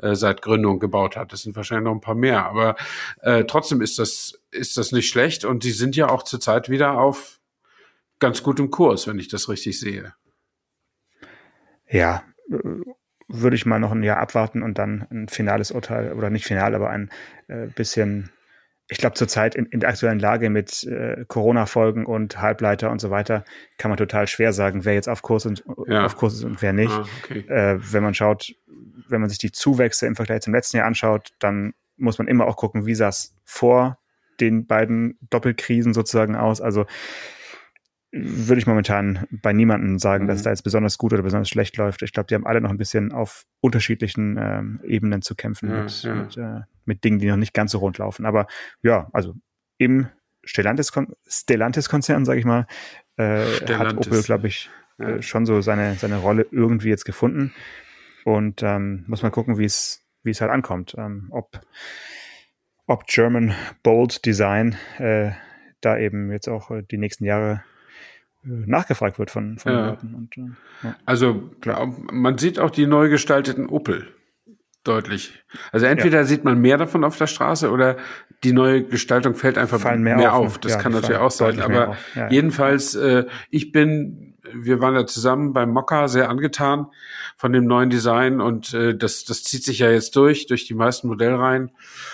äh, 0.00 0.14
seit 0.14 0.40
Gründung 0.40 0.80
gebaut 0.80 1.16
hat. 1.16 1.34
Das 1.34 1.42
sind 1.42 1.56
wahrscheinlich 1.56 1.84
noch 1.84 1.92
ein 1.92 2.00
paar 2.00 2.14
mehr. 2.14 2.46
Aber 2.46 2.76
äh, 3.20 3.44
trotzdem 3.44 3.82
ist 3.82 3.98
das, 3.98 4.40
ist 4.50 4.78
das 4.78 4.92
nicht 4.92 5.10
schlecht. 5.10 5.44
Und 5.44 5.62
die 5.62 5.72
sind 5.72 5.94
ja 5.94 6.08
auch 6.08 6.22
zurzeit 6.22 6.70
wieder 6.70 6.98
auf 6.98 7.38
ganz 8.22 8.42
gutem 8.42 8.70
Kurs, 8.70 9.06
wenn 9.06 9.18
ich 9.18 9.28
das 9.28 9.48
richtig 9.48 9.78
sehe. 9.78 10.14
Ja, 11.88 12.22
würde 13.28 13.56
ich 13.56 13.66
mal 13.66 13.80
noch 13.80 13.92
ein 13.92 14.02
Jahr 14.02 14.18
abwarten 14.18 14.62
und 14.62 14.78
dann 14.78 15.06
ein 15.10 15.28
finales 15.28 15.72
Urteil 15.72 16.12
oder 16.12 16.30
nicht 16.30 16.46
final, 16.46 16.74
aber 16.74 16.88
ein 16.90 17.10
äh, 17.48 17.66
bisschen 17.66 18.30
ich 18.88 18.98
glaube, 18.98 19.14
zurzeit 19.14 19.54
in, 19.54 19.66
in 19.66 19.80
der 19.80 19.88
aktuellen 19.88 20.18
Lage 20.18 20.50
mit 20.50 20.84
äh, 20.84 21.24
Corona-Folgen 21.26 22.04
und 22.04 22.40
Halbleiter 22.40 22.90
und 22.90 23.00
so 23.00 23.10
weiter 23.10 23.44
kann 23.78 23.90
man 23.90 23.96
total 23.96 24.26
schwer 24.26 24.52
sagen, 24.52 24.84
wer 24.84 24.92
jetzt 24.92 25.08
auf 25.08 25.22
Kurs, 25.22 25.46
und, 25.46 25.64
ja. 25.86 26.04
auf 26.04 26.16
Kurs 26.16 26.34
ist 26.34 26.44
und 26.44 26.60
wer 26.60 26.74
nicht. 26.74 26.92
Ah, 26.92 27.06
okay. 27.22 27.38
äh, 27.48 27.78
wenn 27.80 28.02
man 28.02 28.12
schaut, 28.12 28.54
wenn 29.08 29.20
man 29.20 29.30
sich 29.30 29.38
die 29.38 29.50
Zuwächse 29.50 30.06
im 30.06 30.14
Vergleich 30.14 30.42
zum 30.42 30.52
letzten 30.52 30.76
Jahr 30.76 30.86
anschaut, 30.86 31.30
dann 31.38 31.72
muss 31.96 32.18
man 32.18 32.28
immer 32.28 32.46
auch 32.46 32.56
gucken, 32.56 32.84
wie 32.84 32.94
sah 32.94 33.08
es 33.08 33.34
vor 33.44 33.98
den 34.40 34.66
beiden 34.66 35.16
Doppelkrisen 35.30 35.94
sozusagen 35.94 36.36
aus. 36.36 36.60
Also 36.60 36.84
würde 38.12 38.60
ich 38.60 38.66
momentan 38.66 39.26
bei 39.30 39.52
niemandem 39.52 39.98
sagen, 39.98 40.24
mhm. 40.24 40.28
dass 40.28 40.38
es 40.38 40.42
da 40.42 40.50
jetzt 40.50 40.62
besonders 40.62 40.98
gut 40.98 41.12
oder 41.12 41.22
besonders 41.22 41.48
schlecht 41.48 41.76
läuft. 41.78 42.02
Ich 42.02 42.12
glaube, 42.12 42.26
die 42.28 42.34
haben 42.34 42.46
alle 42.46 42.60
noch 42.60 42.70
ein 42.70 42.78
bisschen 42.78 43.10
auf 43.10 43.46
unterschiedlichen 43.60 44.36
ähm, 44.38 44.80
Ebenen 44.84 45.22
zu 45.22 45.34
kämpfen 45.34 45.70
ja, 45.70 45.82
mit, 45.82 46.02
ja. 46.02 46.14
Mit, 46.14 46.36
äh, 46.36 46.60
mit, 46.84 47.04
Dingen, 47.04 47.18
die 47.18 47.28
noch 47.28 47.36
nicht 47.36 47.54
ganz 47.54 47.72
so 47.72 47.78
rund 47.78 47.98
laufen. 47.98 48.26
Aber 48.26 48.46
ja, 48.82 49.08
also 49.12 49.34
im 49.78 50.08
Stellantis-Konzern, 50.44 51.16
Stellantis 51.26 51.86
sage 51.86 52.38
ich 52.38 52.44
mal, 52.44 52.66
äh, 53.16 53.44
hat 53.74 53.96
Opel, 53.96 54.22
glaube 54.22 54.48
ich, 54.48 54.68
ja. 54.98 55.08
äh, 55.08 55.22
schon 55.22 55.46
so 55.46 55.60
seine, 55.62 55.94
seine 55.94 56.18
Rolle 56.18 56.46
irgendwie 56.50 56.90
jetzt 56.90 57.04
gefunden. 57.04 57.54
Und 58.24 58.62
ähm, 58.62 59.04
muss 59.08 59.22
man 59.22 59.32
gucken, 59.32 59.58
wie 59.58 59.64
es 59.64 60.02
wie 60.22 60.30
es 60.30 60.40
halt 60.40 60.50
ankommt. 60.50 60.94
Ähm, 60.98 61.28
ob, 61.30 61.60
ob 62.86 63.06
German 63.06 63.54
Bold 63.82 64.24
Design 64.24 64.76
äh, 64.98 65.32
da 65.80 65.98
eben 65.98 66.30
jetzt 66.30 66.48
auch 66.48 66.70
äh, 66.70 66.82
die 66.82 66.98
nächsten 66.98 67.24
Jahre 67.24 67.64
nachgefragt 68.42 69.18
wird 69.18 69.30
von, 69.30 69.58
von 69.58 69.72
ja. 69.72 69.86
Leuten. 69.90 70.14
Und, 70.14 70.36
äh, 70.36 70.50
ja. 70.82 70.96
Also 71.06 71.50
klar, 71.60 71.86
man 72.10 72.38
sieht 72.38 72.58
auch 72.58 72.70
die 72.70 72.86
neu 72.86 73.08
gestalteten 73.08 73.66
Opel 73.66 74.08
deutlich. 74.84 75.44
Also 75.70 75.86
entweder 75.86 76.18
ja. 76.18 76.24
sieht 76.24 76.44
man 76.44 76.60
mehr 76.60 76.76
davon 76.76 77.04
auf 77.04 77.16
der 77.16 77.28
Straße 77.28 77.70
oder 77.70 77.96
die 78.42 78.52
neue 78.52 78.82
Gestaltung 78.82 79.34
fällt 79.34 79.56
einfach 79.56 79.80
Fallen 79.80 80.02
mehr, 80.02 80.16
mehr 80.16 80.34
auf. 80.34 80.46
auf. 80.46 80.58
Das 80.58 80.78
kann 80.78 80.92
natürlich 80.92 81.18
auch 81.18 81.30
sein. 81.30 81.60
Aber 81.60 81.96
jedenfalls, 82.30 82.94
äh, 82.96 83.26
ich 83.50 83.70
bin 83.70 84.31
wir 84.50 84.80
waren 84.80 84.94
ja 84.94 85.06
zusammen 85.06 85.52
beim 85.52 85.70
Mokka 85.70 86.08
sehr 86.08 86.28
angetan 86.28 86.86
von 87.36 87.52
dem 87.52 87.66
neuen 87.66 87.90
Design 87.90 88.40
und 88.40 88.74
äh, 88.74 88.96
das, 88.96 89.24
das 89.24 89.44
zieht 89.44 89.64
sich 89.64 89.78
ja 89.78 89.90
jetzt 89.90 90.16
durch, 90.16 90.46
durch 90.46 90.66
die 90.66 90.74
meisten 90.74 91.08
Modellreihen. 91.08 91.70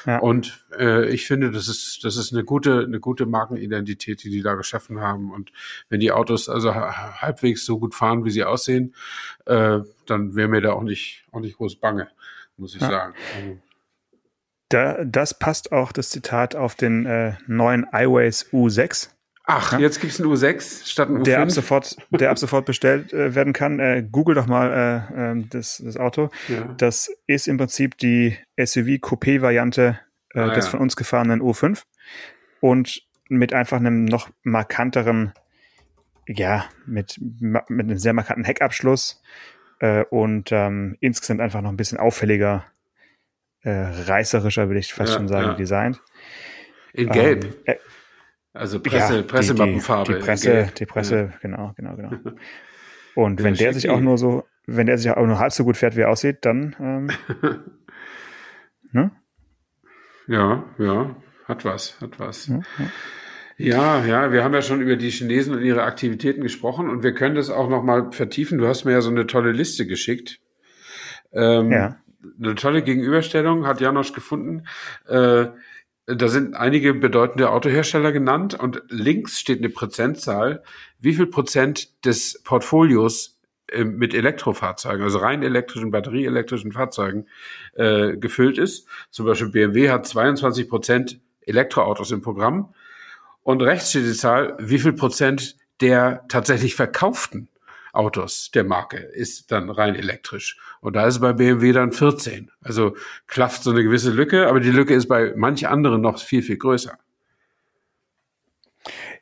Ja. 0.06 0.18
Und 0.18 0.64
äh, 0.78 1.08
ich 1.08 1.26
finde, 1.26 1.50
das 1.50 1.68
ist, 1.68 2.04
das 2.04 2.16
ist 2.16 2.32
eine 2.32 2.44
gute, 2.44 2.84
eine 2.84 3.00
gute 3.00 3.26
Markenidentität, 3.26 4.22
die 4.22 4.30
die 4.30 4.42
da 4.42 4.54
geschaffen 4.54 5.00
haben. 5.00 5.32
Und 5.32 5.52
wenn 5.88 6.00
die 6.00 6.12
Autos 6.12 6.48
also 6.48 6.74
halbwegs 6.74 7.64
so 7.64 7.78
gut 7.78 7.94
fahren, 7.94 8.24
wie 8.24 8.30
sie 8.30 8.44
aussehen, 8.44 8.94
äh, 9.46 9.80
dann 10.06 10.34
wäre 10.34 10.48
mir 10.48 10.60
da 10.60 10.72
auch 10.72 10.82
nicht, 10.82 11.24
auch 11.32 11.40
nicht 11.40 11.56
groß 11.56 11.76
bange, 11.76 12.08
muss 12.56 12.74
ich 12.74 12.82
ja. 12.82 12.90
sagen. 12.90 13.14
Also, 13.36 13.58
da, 14.70 15.02
das 15.04 15.38
passt 15.38 15.72
auch 15.72 15.92
das 15.92 16.10
Zitat 16.10 16.54
auf 16.54 16.74
den 16.74 17.06
äh, 17.06 17.36
neuen 17.46 17.86
iWays 17.90 18.52
U6 18.52 19.10
Ach, 19.50 19.72
ja? 19.72 19.78
jetzt 19.78 20.02
gibt's 20.02 20.20
einen 20.20 20.30
U6 20.30 20.86
statt 20.86 21.08
einen 21.08 21.20
U5. 21.20 21.24
Der 21.24 21.40
ab 21.40 21.50
sofort, 21.50 21.96
der 22.10 22.30
ab 22.30 22.38
sofort 22.38 22.66
bestellt 22.66 23.14
äh, 23.14 23.34
werden 23.34 23.54
kann. 23.54 23.80
Äh, 23.80 24.06
Google 24.12 24.34
doch 24.34 24.46
mal 24.46 25.06
äh, 25.10 25.32
äh, 25.32 25.44
das, 25.48 25.82
das 25.82 25.96
Auto. 25.96 26.28
Ja. 26.48 26.74
Das 26.76 27.10
ist 27.26 27.48
im 27.48 27.56
Prinzip 27.56 27.96
die 27.96 28.36
SUV-Coupé-Variante 28.58 29.98
äh, 30.34 30.38
ah, 30.38 30.54
des 30.54 30.66
ja. 30.66 30.72
von 30.72 30.80
uns 30.80 30.96
gefahrenen 30.96 31.40
U5 31.40 31.84
und 32.60 33.02
mit 33.30 33.54
einfach 33.54 33.78
einem 33.78 34.04
noch 34.04 34.28
markanteren, 34.42 35.32
ja, 36.26 36.66
mit, 36.84 37.18
mit 37.18 37.70
einem 37.70 37.96
sehr 37.96 38.12
markanten 38.12 38.44
Heckabschluss 38.44 39.22
äh, 39.80 40.04
und 40.10 40.52
ähm, 40.52 40.98
insgesamt 41.00 41.40
einfach 41.40 41.62
noch 41.62 41.70
ein 41.70 41.78
bisschen 41.78 41.96
auffälliger, 41.96 42.66
äh, 43.62 43.70
reißerischer, 43.70 44.68
würde 44.68 44.80
ich 44.80 44.92
fast 44.92 45.14
schon 45.14 45.26
sagen, 45.26 45.56
designt. 45.56 46.02
In 46.92 47.08
Gelb. 47.08 47.44
Ähm, 47.44 47.54
äh, 47.64 47.76
also 48.58 48.80
Presse, 48.80 49.16
ja, 49.16 49.22
Pressemappenfarbe. 49.22 50.12
Die, 50.12 50.18
die, 50.18 50.24
Presse, 50.24 50.68
die 50.76 50.86
Presse, 50.86 51.16
ja. 51.16 51.38
genau, 51.40 51.72
genau, 51.76 51.96
genau. 51.96 52.10
Und 53.14 53.42
wenn 53.42 53.54
der 53.54 53.72
sich 53.72 53.90
auch 53.90 54.00
nur 54.00 54.18
so, 54.18 54.44
wenn 54.66 54.86
der 54.86 54.98
sich 54.98 55.10
auch 55.10 55.26
nur 55.26 55.38
halb 55.38 55.52
so 55.52 55.64
gut 55.64 55.76
fährt, 55.76 55.96
wie 55.96 56.02
er 56.02 56.10
aussieht, 56.10 56.38
dann 56.42 56.76
ähm, 56.78 57.10
ne? 58.92 59.10
Ja, 60.28 60.64
ja, 60.78 61.16
hat 61.46 61.64
was, 61.64 62.00
hat 62.00 62.20
was. 62.20 62.46
Ja, 62.46 62.60
ja. 62.78 62.90
Ja, 63.60 64.04
ja, 64.04 64.32
wir 64.32 64.44
haben 64.44 64.54
ja 64.54 64.62
schon 64.62 64.80
über 64.80 64.94
die 64.94 65.10
Chinesen 65.10 65.52
und 65.52 65.62
ihre 65.62 65.82
Aktivitäten 65.82 66.42
gesprochen 66.42 66.88
und 66.88 67.02
wir 67.02 67.12
können 67.12 67.34
das 67.34 67.50
auch 67.50 67.68
noch 67.68 67.82
mal 67.82 68.12
vertiefen. 68.12 68.58
Du 68.58 68.68
hast 68.68 68.84
mir 68.84 68.92
ja 68.92 69.00
so 69.00 69.10
eine 69.10 69.26
tolle 69.26 69.50
Liste 69.50 69.84
geschickt. 69.84 70.38
Ähm, 71.32 71.72
ja. 71.72 71.96
Eine 72.40 72.54
tolle 72.54 72.82
Gegenüberstellung 72.82 73.66
hat 73.66 73.80
Janosch 73.80 74.12
gefunden. 74.12 74.64
Äh, 75.08 75.46
da 76.16 76.28
sind 76.28 76.54
einige 76.54 76.94
bedeutende 76.94 77.50
Autohersteller 77.50 78.12
genannt 78.12 78.54
und 78.54 78.82
links 78.88 79.38
steht 79.38 79.58
eine 79.58 79.68
Prozentzahl, 79.68 80.62
wie 80.98 81.12
viel 81.12 81.26
Prozent 81.26 82.04
des 82.06 82.42
Portfolios 82.44 83.38
äh, 83.66 83.84
mit 83.84 84.14
Elektrofahrzeugen, 84.14 85.02
also 85.02 85.18
rein 85.18 85.42
elektrischen, 85.42 85.90
batterieelektrischen 85.90 86.72
Fahrzeugen 86.72 87.26
äh, 87.74 88.16
gefüllt 88.16 88.56
ist. 88.56 88.88
Zum 89.10 89.26
Beispiel 89.26 89.50
BMW 89.50 89.90
hat 89.90 90.06
22 90.06 90.68
Prozent 90.68 91.20
Elektroautos 91.42 92.10
im 92.10 92.22
Programm. 92.22 92.74
Und 93.42 93.62
rechts 93.62 93.90
steht 93.90 94.06
die 94.06 94.12
Zahl, 94.12 94.56
wie 94.58 94.78
viel 94.78 94.94
Prozent 94.94 95.56
der 95.80 96.24
tatsächlich 96.28 96.74
verkauften 96.74 97.48
Autos 97.92 98.50
der 98.50 98.64
Marke 98.64 98.98
ist 98.98 99.50
dann 99.50 99.70
rein 99.70 99.94
elektrisch. 99.94 100.58
Und 100.80 100.96
da 100.96 101.06
ist 101.06 101.14
es 101.14 101.20
bei 101.20 101.32
BMW 101.32 101.72
dann 101.72 101.92
14. 101.92 102.50
Also 102.60 102.96
klafft 103.26 103.62
so 103.62 103.70
eine 103.70 103.82
gewisse 103.82 104.10
Lücke, 104.10 104.46
aber 104.46 104.60
die 104.60 104.70
Lücke 104.70 104.94
ist 104.94 105.06
bei 105.06 105.32
manch 105.36 105.66
anderen 105.68 106.00
noch 106.00 106.18
viel, 106.18 106.42
viel 106.42 106.56
größer. 106.56 106.98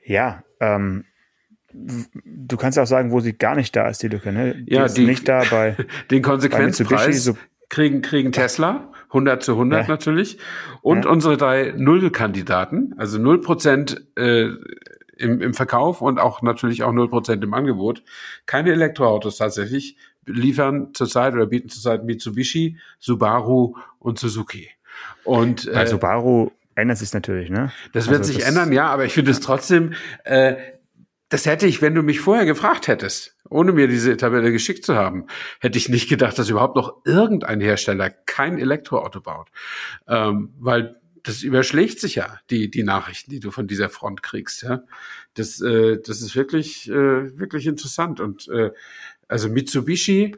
Ja, 0.04 0.44
ähm, 0.60 1.04
du 1.72 2.56
kannst 2.56 2.78
auch 2.78 2.86
sagen, 2.86 3.10
wo 3.10 3.20
sie 3.20 3.32
gar 3.32 3.54
nicht 3.54 3.74
da 3.76 3.88
ist, 3.88 4.02
die 4.02 4.08
Lücke. 4.08 4.32
Ne? 4.32 4.54
Die 4.54 4.74
ja, 4.74 4.88
die, 4.88 5.04
nicht 5.04 5.28
da 5.28 5.42
bei 5.50 5.76
den 6.10 6.22
Konsequenzpreis 6.22 7.24
so 7.24 7.36
kriegen, 7.68 8.02
kriegen 8.02 8.32
Tesla 8.32 8.92
100 9.08 9.42
zu 9.42 9.52
100 9.52 9.82
ja. 9.82 9.88
natürlich 9.88 10.38
und 10.82 11.04
ja. 11.04 11.10
unsere 11.10 11.36
drei 11.36 11.74
Null-Kandidaten, 11.76 12.94
also 12.96 13.18
0 13.18 13.40
Prozent 13.40 14.06
äh, 14.16 14.50
im, 15.16 15.40
im 15.40 15.54
Verkauf 15.54 16.00
und 16.02 16.18
auch 16.18 16.42
natürlich 16.42 16.82
auch 16.82 16.92
0% 16.92 17.42
im 17.42 17.54
Angebot. 17.54 18.02
Keine 18.46 18.72
Elektroautos 18.72 19.38
tatsächlich 19.38 19.96
liefern 20.26 20.90
zurzeit 20.92 21.34
oder 21.34 21.46
bieten 21.46 21.68
zurzeit 21.68 22.04
Mitsubishi, 22.04 22.78
Subaru 22.98 23.76
und 23.98 24.18
Suzuki. 24.18 24.68
Und 25.24 25.70
bei 25.72 25.82
äh, 25.82 25.86
Subaru 25.86 26.50
ändert 26.74 26.98
sich 26.98 27.12
natürlich, 27.12 27.50
ne? 27.50 27.72
Das 27.92 28.08
wird 28.08 28.20
also 28.20 28.32
sich 28.32 28.40
das 28.40 28.48
ändern, 28.48 28.72
ja, 28.72 28.86
aber 28.88 29.04
ich 29.04 29.12
finde 29.12 29.30
es 29.30 29.40
trotzdem, 29.40 29.94
äh, 30.24 30.56
das 31.28 31.46
hätte 31.46 31.66
ich, 31.66 31.82
wenn 31.82 31.94
du 31.94 32.02
mich 32.02 32.20
vorher 32.20 32.46
gefragt 32.46 32.86
hättest, 32.86 33.36
ohne 33.48 33.72
mir 33.72 33.88
diese 33.88 34.16
Tabelle 34.16 34.52
geschickt 34.52 34.84
zu 34.84 34.94
haben, 34.94 35.26
hätte 35.60 35.78
ich 35.78 35.88
nicht 35.88 36.08
gedacht, 36.08 36.38
dass 36.38 36.48
überhaupt 36.48 36.76
noch 36.76 37.02
irgendein 37.04 37.60
Hersteller 37.60 38.10
kein 38.10 38.58
Elektroauto 38.58 39.20
baut. 39.20 39.48
Ähm, 40.06 40.54
weil 40.58 40.96
das 41.26 41.42
überschlägt 41.42 42.00
sich 42.00 42.14
ja, 42.14 42.38
die, 42.50 42.70
die 42.70 42.84
Nachrichten, 42.84 43.32
die 43.32 43.40
du 43.40 43.50
von 43.50 43.66
dieser 43.66 43.88
Front 43.88 44.22
kriegst. 44.22 44.62
Ja? 44.62 44.84
Das, 45.34 45.60
äh, 45.60 45.98
das 45.98 46.22
ist 46.22 46.36
wirklich, 46.36 46.88
äh, 46.88 47.38
wirklich 47.38 47.66
interessant. 47.66 48.20
Und 48.20 48.48
äh, 48.48 48.70
also 49.26 49.48
Mitsubishi, 49.48 50.36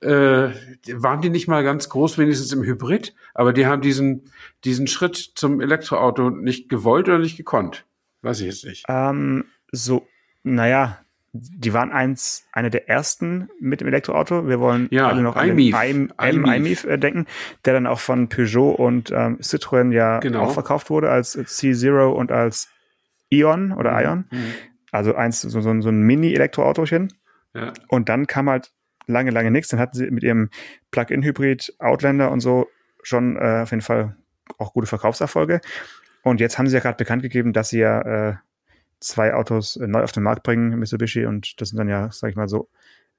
äh, 0.00 0.50
waren 0.94 1.20
die 1.20 1.30
nicht 1.30 1.48
mal 1.48 1.62
ganz 1.62 1.88
groß, 1.88 2.18
wenigstens 2.18 2.52
im 2.52 2.62
Hybrid, 2.62 3.14
aber 3.34 3.52
die 3.52 3.66
haben 3.66 3.82
diesen, 3.82 4.30
diesen 4.64 4.86
Schritt 4.88 5.16
zum 5.16 5.60
Elektroauto 5.60 6.30
nicht 6.30 6.68
gewollt 6.68 7.08
oder 7.08 7.18
nicht 7.18 7.36
gekonnt. 7.36 7.84
Weiß 8.22 8.40
ich 8.40 8.46
jetzt 8.46 8.64
nicht. 8.64 8.84
Ähm, 8.88 9.44
so, 9.70 10.08
naja, 10.42 11.01
die 11.32 11.72
waren 11.72 11.90
eins, 11.90 12.46
eine 12.52 12.68
der 12.68 12.90
ersten 12.90 13.48
mit 13.58 13.80
dem 13.80 13.88
Elektroauto. 13.88 14.48
Wir 14.48 14.60
wollen 14.60 14.88
ja, 14.90 15.08
alle 15.08 15.22
noch 15.22 15.36
an 15.36 15.48
iMIF. 15.48 15.78
den 15.78 16.12
iMIF 16.20 16.84
äh, 16.84 16.98
denken, 16.98 17.26
der 17.64 17.72
dann 17.72 17.86
auch 17.86 18.00
von 18.00 18.28
Peugeot 18.28 18.72
und 18.72 19.10
ähm, 19.10 19.38
Citroën 19.38 19.92
ja 19.92 20.18
genau. 20.18 20.42
auch 20.42 20.52
verkauft 20.52 20.90
wurde 20.90 21.10
als 21.10 21.36
C0 21.36 22.12
und 22.12 22.30
als 22.32 22.68
Ion 23.30 23.72
oder 23.72 23.92
mhm. 23.92 23.98
Ion. 23.98 24.24
Mhm. 24.30 24.52
Also 24.90 25.14
eins, 25.14 25.40
so, 25.40 25.60
so, 25.62 25.80
so 25.80 25.88
ein 25.88 26.02
Mini-Elektroautochen. 26.02 27.12
Ja. 27.54 27.72
Und 27.88 28.10
dann 28.10 28.26
kam 28.26 28.50
halt 28.50 28.72
lange, 29.06 29.30
lange 29.30 29.50
nichts. 29.50 29.68
Dann 29.68 29.80
hatten 29.80 29.96
sie 29.96 30.10
mit 30.10 30.22
ihrem 30.22 30.50
Plug-in-Hybrid 30.90 31.76
Outlander 31.78 32.30
und 32.30 32.40
so 32.40 32.68
schon 33.02 33.36
äh, 33.36 33.62
auf 33.62 33.70
jeden 33.70 33.80
Fall 33.80 34.16
auch 34.58 34.74
gute 34.74 34.86
Verkaufserfolge. 34.86 35.62
Und 36.22 36.40
jetzt 36.40 36.58
haben 36.58 36.68
sie 36.68 36.74
ja 36.74 36.80
gerade 36.80 36.98
bekannt 36.98 37.22
gegeben, 37.22 37.54
dass 37.54 37.70
sie 37.70 37.78
ja 37.78 38.00
äh, 38.02 38.34
zwei 39.02 39.34
Autos 39.34 39.76
neu 39.76 40.02
auf 40.02 40.12
den 40.12 40.22
Markt 40.22 40.42
bringen, 40.42 40.78
Mitsubishi, 40.78 41.26
und 41.26 41.60
das 41.60 41.70
sind 41.70 41.78
dann 41.78 41.88
ja, 41.88 42.10
sag 42.10 42.30
ich 42.30 42.36
mal, 42.36 42.48
so 42.48 42.68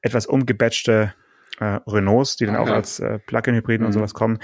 etwas 0.01 0.25
umgebatchte 0.25 1.13
äh, 1.59 1.79
Renaults, 1.87 2.35
die 2.37 2.45
dann 2.45 2.55
auch 2.55 2.69
als 2.69 2.99
äh, 2.99 3.19
Plug-in-Hybriden 3.19 3.81
mhm. 3.81 3.87
und 3.87 3.93
sowas 3.93 4.13
kommen. 4.13 4.39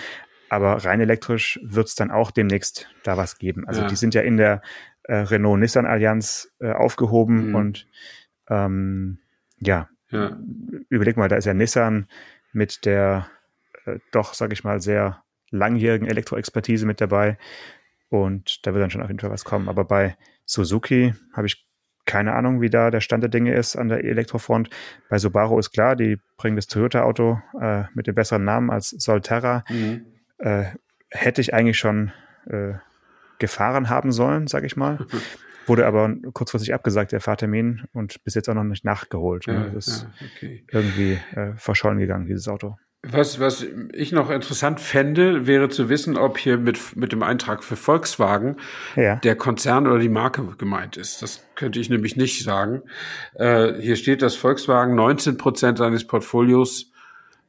Aber 0.50 0.84
rein 0.84 1.00
elektrisch 1.00 1.60
wird 1.64 1.88
es 1.88 1.96
dann 1.96 2.12
auch 2.12 2.32
demnächst 2.32 2.90
da 3.04 3.18
was 3.18 3.38
geben. 3.38 3.68
Also 3.68 3.82
ja. 3.82 3.88
die 3.88 3.96
sind 3.96 4.16
ja 4.16 4.22
in 4.22 4.38
der 4.38 4.62
äh, 5.04 5.16
Renault-Nissan-Allianz 5.16 6.52
äh, 6.60 6.72
aufgehoben 6.72 7.50
mhm. 7.50 7.56
und 7.56 7.88
ähm, 8.50 9.20
ja. 9.60 9.90
ja, 10.10 10.38
überleg 10.90 11.18
mal, 11.18 11.30
da 11.30 11.36
ist 11.36 11.46
ja 11.46 11.54
Nissan 11.54 12.08
mit 12.52 12.86
der 12.86 13.28
äh, 13.86 14.00
doch, 14.12 14.34
sag 14.34 14.54
ich 14.54 14.64
mal, 14.64 14.80
sehr 14.82 15.24
langjährigen 15.52 16.08
Elektroexpertise 16.08 16.86
mit 16.86 17.02
dabei. 17.02 17.38
Und 18.10 18.66
da 18.66 18.74
wird 18.74 18.82
dann 18.82 18.90
schon 18.90 19.02
auf 19.02 19.10
jeden 19.10 19.20
Fall 19.20 19.30
was 19.30 19.46
kommen. 19.46 19.70
Aber 19.70 19.86
bei 19.86 20.18
Suzuki 20.50 21.14
habe 21.34 21.46
ich 21.48 21.68
keine 22.06 22.34
Ahnung, 22.34 22.60
wie 22.60 22.72
da 22.72 22.90
der 22.90 23.02
Stand 23.02 23.22
der 23.22 23.30
Dinge 23.30 23.54
ist 23.54 23.76
an 23.76 23.88
der 23.88 24.04
Elektrofront. 24.04 24.72
Bei 25.10 25.20
Subaru 25.20 25.60
ist 25.60 25.70
klar, 25.72 25.96
die 25.96 26.18
bringen 26.38 26.56
das 26.56 26.66
Toyota-Auto 26.66 27.40
äh, 27.62 27.84
mit 27.94 28.08
dem 28.08 28.16
besseren 28.16 28.44
Namen 28.46 28.72
als 28.72 28.90
Solterra. 28.90 29.64
Mhm. 29.70 30.08
Äh, 30.40 30.66
hätte 31.12 31.42
ich 31.42 31.54
eigentlich 31.54 31.78
schon 31.78 32.12
äh, 32.48 32.74
gefahren 33.38 33.90
haben 33.90 34.12
sollen, 34.12 34.48
sage 34.48 34.66
ich 34.66 34.76
mal. 34.76 35.06
Wurde 35.68 35.86
aber 35.86 36.12
kurzfristig 36.34 36.74
abgesagt, 36.74 37.12
der 37.12 37.22
Fahrtermin, 37.22 37.84
und 37.94 38.24
bis 38.24 38.34
jetzt 38.34 38.50
auch 38.50 38.56
noch 38.56 38.64
nicht 38.64 38.84
nachgeholt. 38.84 39.46
Ne? 39.46 39.54
Ja, 39.54 39.70
das 39.70 39.88
ist 39.88 40.08
ja, 40.20 40.28
okay. 40.36 40.66
irgendwie 40.72 41.20
äh, 41.36 41.54
verschollen 41.58 42.00
gegangen, 42.00 42.26
dieses 42.26 42.48
Auto. 42.48 42.76
Was, 43.02 43.40
was 43.40 43.66
ich 43.94 44.12
noch 44.12 44.30
interessant 44.30 44.82
fände, 44.82 45.48
wäre 45.48 45.70
zu 45.70 45.88
wissen, 45.88 46.18
ob 46.18 46.38
hier 46.38 46.58
mit, 46.58 46.98
mit 46.98 47.14
dem 47.14 47.24
Eintrag 47.24 47.64
für 47.64 47.78
Volkswagen 47.78 48.58
ja. 48.98 49.16
der 49.16 49.38
Konzern 49.38 49.88
oder 49.88 50.00
die 50.00 50.10
Marke 50.10 50.44
gemeint 50.58 50.98
ist. 50.98 51.22
Das 51.22 51.46
könnte 51.56 51.80
ich 51.80 51.90
nämlich 51.90 52.18
nicht 52.18 52.44
sagen. 52.44 52.82
Äh, 53.36 53.76
hier 53.80 53.96
steht, 53.96 54.22
dass 54.22 54.36
Volkswagen 54.36 54.96
19 54.96 55.38
Prozent 55.38 55.78
seines 55.78 56.06
Portfolios, 56.06 56.92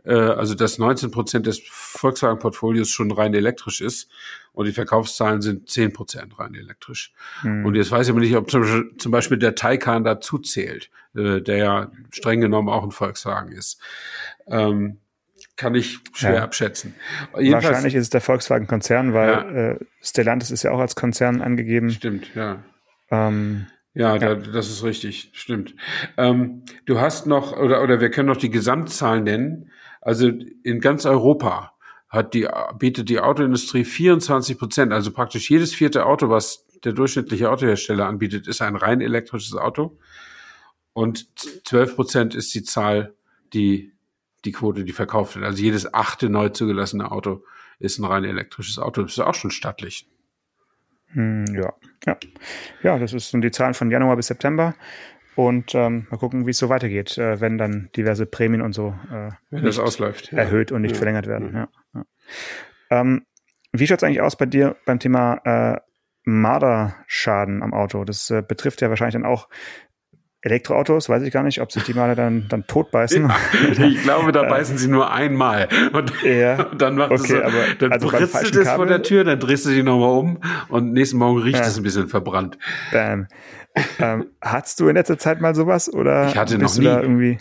äh, 0.05 0.15
also 0.15 0.55
dass 0.55 0.79
19 0.79 1.11
Prozent 1.11 1.47
des 1.49 1.61
Volkswagen-Portfolios 1.69 2.89
schon 2.89 3.11
rein 3.11 3.35
elektrisch 3.35 3.81
ist 3.81 4.09
und 4.53 4.67
die 4.67 4.73
Verkaufszahlen 4.73 5.43
sind 5.43 5.69
10 5.69 5.93
Prozent 5.93 6.39
rein 6.39 6.55
elektrisch. 6.55 7.13
Hm. 7.41 7.67
Und 7.67 7.75
jetzt 7.75 7.91
weiß 7.91 8.07
ich 8.07 8.13
aber 8.13 8.21
nicht, 8.21 8.37
ob 8.37 8.49
zum, 8.53 8.93
zum 8.99 9.11
Beispiel 9.11 9.39
der 9.39 9.57
Taycan 9.57 10.05
dazu 10.05 10.39
zählt, 10.39 10.91
äh, 11.17 11.41
der 11.41 11.57
ja 11.57 11.93
streng 12.13 12.41
genommen 12.41 12.69
auch 12.69 12.85
ein 12.85 12.93
Volkswagen 12.93 13.51
ist. 13.51 13.81
Ähm, 14.47 15.01
kann 15.61 15.75
ich 15.75 16.01
schwer 16.14 16.37
ja. 16.37 16.42
abschätzen. 16.42 16.94
Jedenfalls, 17.37 17.66
Wahrscheinlich 17.66 17.94
ist 17.94 18.05
es 18.05 18.11
der 18.11 18.23
Volkswagen-Konzern, 18.23 19.12
weil 19.12 19.29
ja. 19.29 19.51
äh, 19.73 19.79
Stellantis 20.01 20.51
ist 20.51 20.62
ja 20.62 20.70
auch 20.70 20.79
als 20.79 20.96
Konzern 20.96 21.42
angegeben. 21.42 21.90
Stimmt, 21.90 22.35
ja. 22.35 22.64
Ähm, 23.11 23.66
ja, 23.92 24.16
ja. 24.16 24.18
Da, 24.18 24.35
das 24.37 24.70
ist 24.70 24.83
richtig, 24.85 25.33
stimmt. 25.35 25.75
Ähm, 26.16 26.62
du 26.87 26.99
hast 26.99 27.27
noch, 27.27 27.55
oder, 27.59 27.83
oder 27.83 28.01
wir 28.01 28.11
können 28.11 28.29
noch 28.29 28.38
die 28.38 28.49
Gesamtzahlen 28.49 29.25
nennen. 29.25 29.70
Also 30.01 30.31
in 30.62 30.81
ganz 30.81 31.05
Europa 31.05 31.75
hat 32.09 32.33
die, 32.33 32.49
bietet 32.79 33.11
die 33.11 33.20
Autoindustrie 33.20 33.85
24 33.85 34.57
Prozent, 34.57 34.94
also 34.94 35.11
praktisch 35.11 35.51
jedes 35.51 35.75
vierte 35.75 36.07
Auto, 36.07 36.31
was 36.31 36.66
der 36.85 36.94
durchschnittliche 36.94 37.51
Autohersteller 37.51 38.07
anbietet, 38.07 38.49
ist 38.49 38.62
ein 38.62 38.77
rein 38.77 39.03
elektrisches 39.03 39.55
Auto. 39.55 39.99
Und 40.94 41.27
12 41.66 41.96
Prozent 41.96 42.35
ist 42.35 42.55
die 42.55 42.62
Zahl, 42.62 43.12
die 43.53 43.92
die 44.44 44.53
Quote, 44.53 44.85
die 44.85 44.92
verkauft 44.92 45.37
wird. 45.37 45.44
Also 45.44 45.62
jedes 45.62 45.92
achte 45.92 46.29
neu 46.29 46.48
zugelassene 46.48 47.11
Auto 47.11 47.44
ist 47.79 47.98
ein 47.98 48.05
rein 48.05 48.24
elektrisches 48.24 48.79
Auto. 48.79 49.03
Das 49.03 49.12
ist 49.12 49.20
auch 49.20 49.35
schon 49.35 49.50
stattlich. 49.50 50.09
Hm, 51.12 51.46
ja, 51.55 51.72
ja. 52.07 52.16
Ja, 52.83 52.98
das 52.98 53.11
sind 53.11 53.42
die 53.42 53.50
Zahlen 53.50 53.74
von 53.74 53.90
Januar 53.90 54.16
bis 54.16 54.29
September. 54.29 54.74
Und 55.37 55.74
ähm, 55.74 56.07
mal 56.11 56.18
gucken, 56.18 56.46
wie 56.46 56.50
es 56.50 56.59
so 56.59 56.68
weitergeht, 56.68 57.16
äh, 57.16 57.40
wenn 57.40 57.57
dann 57.57 57.88
diverse 57.96 58.26
Prämien 58.26 58.62
und 58.62 58.74
so 58.74 58.94
äh, 59.11 59.31
wenn 59.50 59.64
das 59.64 59.79
ausläuft, 59.79 60.33
ja. 60.33 60.38
erhöht 60.38 60.72
und 60.72 60.83
nicht 60.83 60.92
ja. 60.92 60.98
verlängert 60.98 61.26
werden. 61.26 61.55
Ja. 61.55 61.68
ja. 61.94 62.05
Ähm, 62.90 63.24
wie 63.72 63.87
schaut 63.87 63.98
es 63.98 64.05
eigentlich 64.05 64.20
aus 64.20 64.37
bei 64.37 64.46
dir 64.46 64.76
beim 64.85 64.98
Thema 64.98 65.40
äh, 65.44 65.81
Marderschaden 66.24 67.62
am 67.62 67.72
Auto? 67.72 68.05
Das 68.05 68.29
äh, 68.31 68.42
betrifft 68.46 68.81
ja 68.83 68.90
wahrscheinlich 68.90 69.14
dann 69.14 69.24
auch 69.24 69.48
Elektroautos, 70.42 71.09
weiß 71.09 71.22
ich 71.22 71.33
gar 71.33 71.42
nicht, 71.42 71.61
ob 71.61 71.70
sich 71.70 71.83
die 71.83 71.92
mal 71.92 72.14
dann, 72.14 72.46
dann 72.48 72.66
tot 72.66 72.90
beißen. 72.90 73.29
Ja, 73.29 73.37
ich 73.87 74.03
glaube, 74.03 74.33
da 74.33 74.44
beißen 74.44 74.79
sie 74.79 74.88
nur 74.88 75.12
einmal. 75.12 75.68
Und, 75.92 76.12
ja, 76.22 76.64
und 76.70 76.81
dann 76.83 76.96
macht 76.96 77.11
okay, 77.11 77.22
es 77.22 77.29
so, 77.29 77.37
aber, 77.37 77.74
dann 77.79 77.92
also 77.92 78.09
britzelt 78.09 78.57
es 78.57 78.70
vor 78.70 78.87
der 78.87 79.03
Tür, 79.03 79.24
dann 79.24 79.38
drehst 79.38 79.66
du 79.66 79.70
dich 79.70 79.85
nochmal 79.85 80.18
um 80.18 80.40
und 80.68 80.92
nächsten 80.92 81.18
Morgen 81.18 81.42
riecht 81.42 81.59
ja. 81.59 81.66
es 81.66 81.76
ein 81.76 81.83
bisschen 81.83 82.09
verbrannt. 82.09 82.57
Bam. 82.90 83.29
ähm, 83.98 84.26
hattest 84.40 84.81
du 84.81 84.88
in 84.88 84.96
letzter 84.96 85.18
Zeit 85.18 85.40
mal 85.40 85.55
sowas 85.55 85.92
oder 85.92 86.29
ich 86.29 86.37
hatte 86.37 86.59
noch 86.59 86.76
nie. 86.76 86.87
irgendwie 86.87 87.38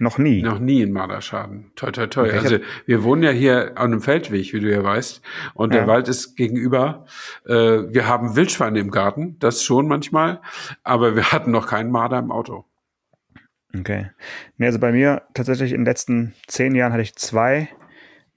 noch 0.00 0.16
nie. 0.16 0.40
Noch 0.40 0.58
nie 0.58 0.80
in 0.80 0.92
Marderschaden. 0.92 1.72
Toi, 1.76 1.90
toi, 1.90 2.06
toi. 2.06 2.30
Also 2.32 2.58
wir 2.86 3.04
wohnen 3.04 3.22
ja 3.22 3.30
hier 3.30 3.72
an 3.76 3.92
einem 3.92 4.00
Feldweg, 4.00 4.54
wie 4.54 4.60
du 4.60 4.70
ja 4.70 4.82
weißt. 4.82 5.20
Und 5.52 5.74
ja. 5.74 5.80
der 5.80 5.88
Wald 5.88 6.08
ist 6.08 6.36
gegenüber. 6.36 7.04
Äh, 7.46 7.52
wir 7.52 8.08
haben 8.08 8.34
Wildschweine 8.34 8.78
im 8.78 8.90
Garten, 8.90 9.38
das 9.40 9.62
schon 9.62 9.88
manchmal. 9.88 10.40
Aber 10.84 11.16
wir 11.16 11.32
hatten 11.32 11.50
noch 11.50 11.66
keinen 11.66 11.90
Marder 11.90 12.18
im 12.18 12.32
Auto. 12.32 12.64
Okay. 13.78 14.10
Nee, 14.56 14.66
also 14.66 14.78
bei 14.78 14.90
mir 14.90 15.22
tatsächlich 15.34 15.72
in 15.72 15.80
den 15.80 15.84
letzten 15.86 16.34
zehn 16.46 16.74
Jahren 16.74 16.92
hatte 16.92 17.02
ich 17.02 17.14
zwei 17.16 17.68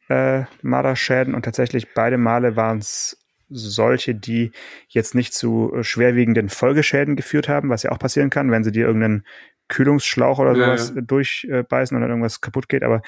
äh, 0.10 0.44
Marderschäden 0.64 1.34
und 1.34 1.46
tatsächlich 1.46 1.94
beide 1.94 2.18
Male 2.18 2.58
waren 2.58 2.80
es 2.80 3.24
solche, 3.50 4.16
die 4.16 4.52
jetzt 4.90 5.16
nicht 5.16 5.34
zu 5.34 5.72
schwerwiegenden 5.82 6.50
Folgeschäden 6.50 7.16
geführt 7.16 7.48
haben, 7.48 7.70
was 7.70 7.84
ja 7.84 7.92
auch 7.92 8.00
passieren 8.00 8.30
kann, 8.30 8.52
wenn 8.52 8.64
sie 8.66 8.72
dir 8.72 8.86
irgendeinen 8.86 9.24
Kühlungsschlauch 9.74 10.38
oder 10.40 10.56
sowas 10.56 10.94
ja. 10.96 11.02
durchbeißen 11.02 11.96
und 11.96 12.02
dann 12.02 12.12
irgendwas 12.12 12.42
kaputt 12.42 12.70
geht. 12.70 12.84
Aber 12.84 13.02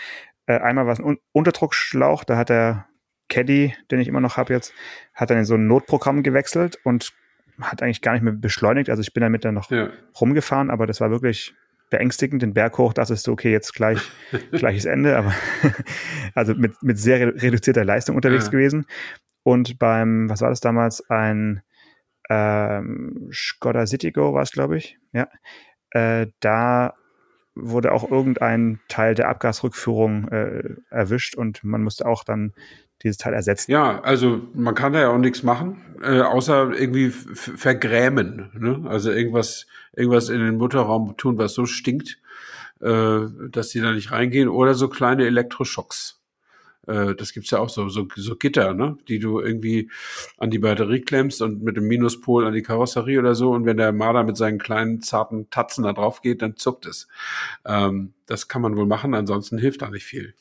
äh, 0.47 0.57
einmal 0.57 0.87
war 0.87 0.93
es 0.93 0.99
ein 0.99 1.17
Unterdruckschlauch, 1.31 2.23
da 2.23 2.37
hat 2.37 2.49
der 2.49 2.87
Caddy, 3.29 3.75
den 3.91 3.99
ich 3.99 4.07
immer 4.07 4.19
noch 4.19 4.37
habe 4.37 4.53
jetzt, 4.53 4.73
hat 5.13 5.29
dann 5.29 5.37
in 5.37 5.45
so 5.45 5.55
ein 5.55 5.67
Notprogramm 5.67 6.23
gewechselt 6.23 6.79
und 6.83 7.13
hat 7.61 7.81
eigentlich 7.81 8.01
gar 8.01 8.13
nicht 8.13 8.23
mehr 8.23 8.33
beschleunigt. 8.33 8.89
Also 8.89 9.01
ich 9.01 9.13
bin 9.13 9.21
damit 9.21 9.45
dann 9.45 9.53
noch 9.53 9.69
ja. 9.69 9.89
rumgefahren, 10.19 10.69
aber 10.69 10.87
das 10.87 11.01
war 11.01 11.11
wirklich 11.11 11.53
beängstigend, 11.91 12.41
den 12.41 12.53
Berg 12.53 12.77
hoch, 12.79 12.93
das 12.93 13.11
ist 13.11 13.29
okay, 13.29 13.51
jetzt 13.51 13.73
gleich 13.73 13.99
gleiches 14.51 14.85
Ende, 14.85 15.17
aber 15.17 15.33
also 16.33 16.55
mit, 16.55 16.81
mit 16.81 16.97
sehr 16.97 17.41
reduzierter 17.41 17.85
Leistung 17.85 18.15
unterwegs 18.15 18.45
ja. 18.45 18.51
gewesen. 18.51 18.85
Und 19.43 19.77
beim, 19.77 20.29
was 20.29 20.41
war 20.41 20.49
das 20.49 20.59
damals, 20.59 21.07
ein 21.09 21.61
ähm, 22.29 23.29
Skoda 23.31 23.85
Citigo 23.85 24.33
war 24.33 24.41
es, 24.41 24.51
glaube 24.51 24.77
ich, 24.77 24.97
ja, 25.13 25.27
äh, 25.95 26.27
da 26.41 26.93
wurde 27.55 27.93
auch 27.93 28.11
irgendein 28.11 28.79
Teil 28.89 29.15
der 29.15 29.29
Abgasrückführung 29.29 30.27
äh, 30.27 30.75
erwischt 30.89 31.35
und 31.35 31.63
man 31.63 31.83
musste 31.83 32.05
auch 32.05 32.25
dann 32.25 32.53
dieses 33.01 33.17
Teil 33.17 33.33
ersetzen. 33.33 33.71
Ja, 33.71 34.01
also 34.01 34.41
man 34.53 34.75
kann 34.75 34.91
da 34.91 34.99
ja 34.99 35.09
auch 35.09 35.17
nichts 35.17 35.41
machen, 35.41 35.81
äh, 36.03 36.19
außer 36.19 36.71
irgendwie 36.77 37.09
vergrämen. 37.09 38.51
Ne? 38.53 38.89
Also 38.89 39.11
irgendwas, 39.11 39.67
irgendwas 39.95 40.27
in 40.27 40.39
den 40.39 40.57
Mutterraum 40.57 41.15
tun, 41.15 41.37
was 41.37 41.53
so 41.53 41.65
stinkt, 41.65 42.17
äh, 42.81 43.19
dass 43.49 43.69
die 43.69 43.79
da 43.79 43.93
nicht 43.93 44.11
reingehen. 44.11 44.49
Oder 44.49 44.73
so 44.73 44.89
kleine 44.89 45.25
Elektroschocks. 45.25 46.21
Äh, 46.87 47.15
das 47.15 47.33
gibt's 47.33 47.51
ja 47.51 47.59
auch 47.59 47.69
so, 47.69 47.89
so, 47.89 48.07
so 48.15 48.35
Gitter, 48.35 48.73
ne? 48.73 48.97
die 49.07 49.19
du 49.19 49.39
irgendwie 49.39 49.89
an 50.37 50.49
die 50.49 50.59
Batterie 50.59 51.01
klemmst 51.01 51.41
und 51.41 51.63
mit 51.63 51.77
dem 51.77 51.87
Minuspol 51.87 52.45
an 52.45 52.53
die 52.53 52.61
Karosserie 52.61 53.19
oder 53.19 53.35
so. 53.35 53.51
Und 53.51 53.65
wenn 53.65 53.77
der 53.77 53.91
Marder 53.91 54.23
mit 54.23 54.37
seinen 54.37 54.59
kleinen, 54.59 55.01
zarten 55.01 55.49
Tatzen 55.49 55.83
da 55.83 55.93
drauf 55.93 56.21
geht, 56.21 56.41
dann 56.41 56.57
zuckt 56.57 56.85
es. 56.85 57.07
Ähm, 57.65 58.13
das 58.25 58.47
kann 58.47 58.61
man 58.61 58.75
wohl 58.75 58.87
machen, 58.87 59.13
ansonsten 59.13 59.57
hilft 59.57 59.81
da 59.81 59.89
nicht 59.89 60.05
viel. 60.05 60.33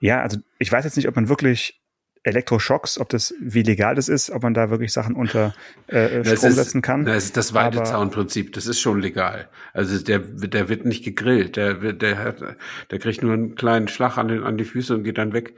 Ja, 0.00 0.22
also 0.22 0.38
ich 0.58 0.72
weiß 0.72 0.84
jetzt 0.84 0.96
nicht, 0.96 1.08
ob 1.08 1.16
man 1.16 1.28
wirklich 1.28 1.80
Elektroschocks, 2.22 2.98
ob 2.98 3.08
das, 3.08 3.34
wie 3.40 3.62
legal 3.62 3.94
das 3.94 4.08
ist, 4.08 4.30
ob 4.30 4.42
man 4.42 4.52
da 4.52 4.68
wirklich 4.68 4.92
Sachen 4.92 5.14
unter 5.14 5.54
äh, 5.86 6.22
Strom 6.24 6.50
ist, 6.50 6.56
setzen 6.56 6.82
kann. 6.82 7.06
Das 7.06 7.24
ist 7.24 7.36
das 7.36 7.54
Weidezaunprinzip, 7.54 8.52
das 8.52 8.66
ist 8.66 8.78
schon 8.78 9.00
legal. 9.00 9.48
Also 9.72 9.98
der, 10.04 10.18
der 10.18 10.68
wird 10.68 10.84
nicht 10.84 11.02
gegrillt, 11.02 11.56
der, 11.56 11.74
der, 11.94 12.18
hat, 12.18 12.42
der 12.90 12.98
kriegt 12.98 13.22
nur 13.22 13.32
einen 13.32 13.54
kleinen 13.54 13.88
Schlag 13.88 14.18
an, 14.18 14.28
den, 14.28 14.42
an 14.42 14.58
die 14.58 14.64
Füße 14.64 14.94
und 14.94 15.04
geht 15.04 15.16
dann 15.16 15.32
weg. 15.32 15.54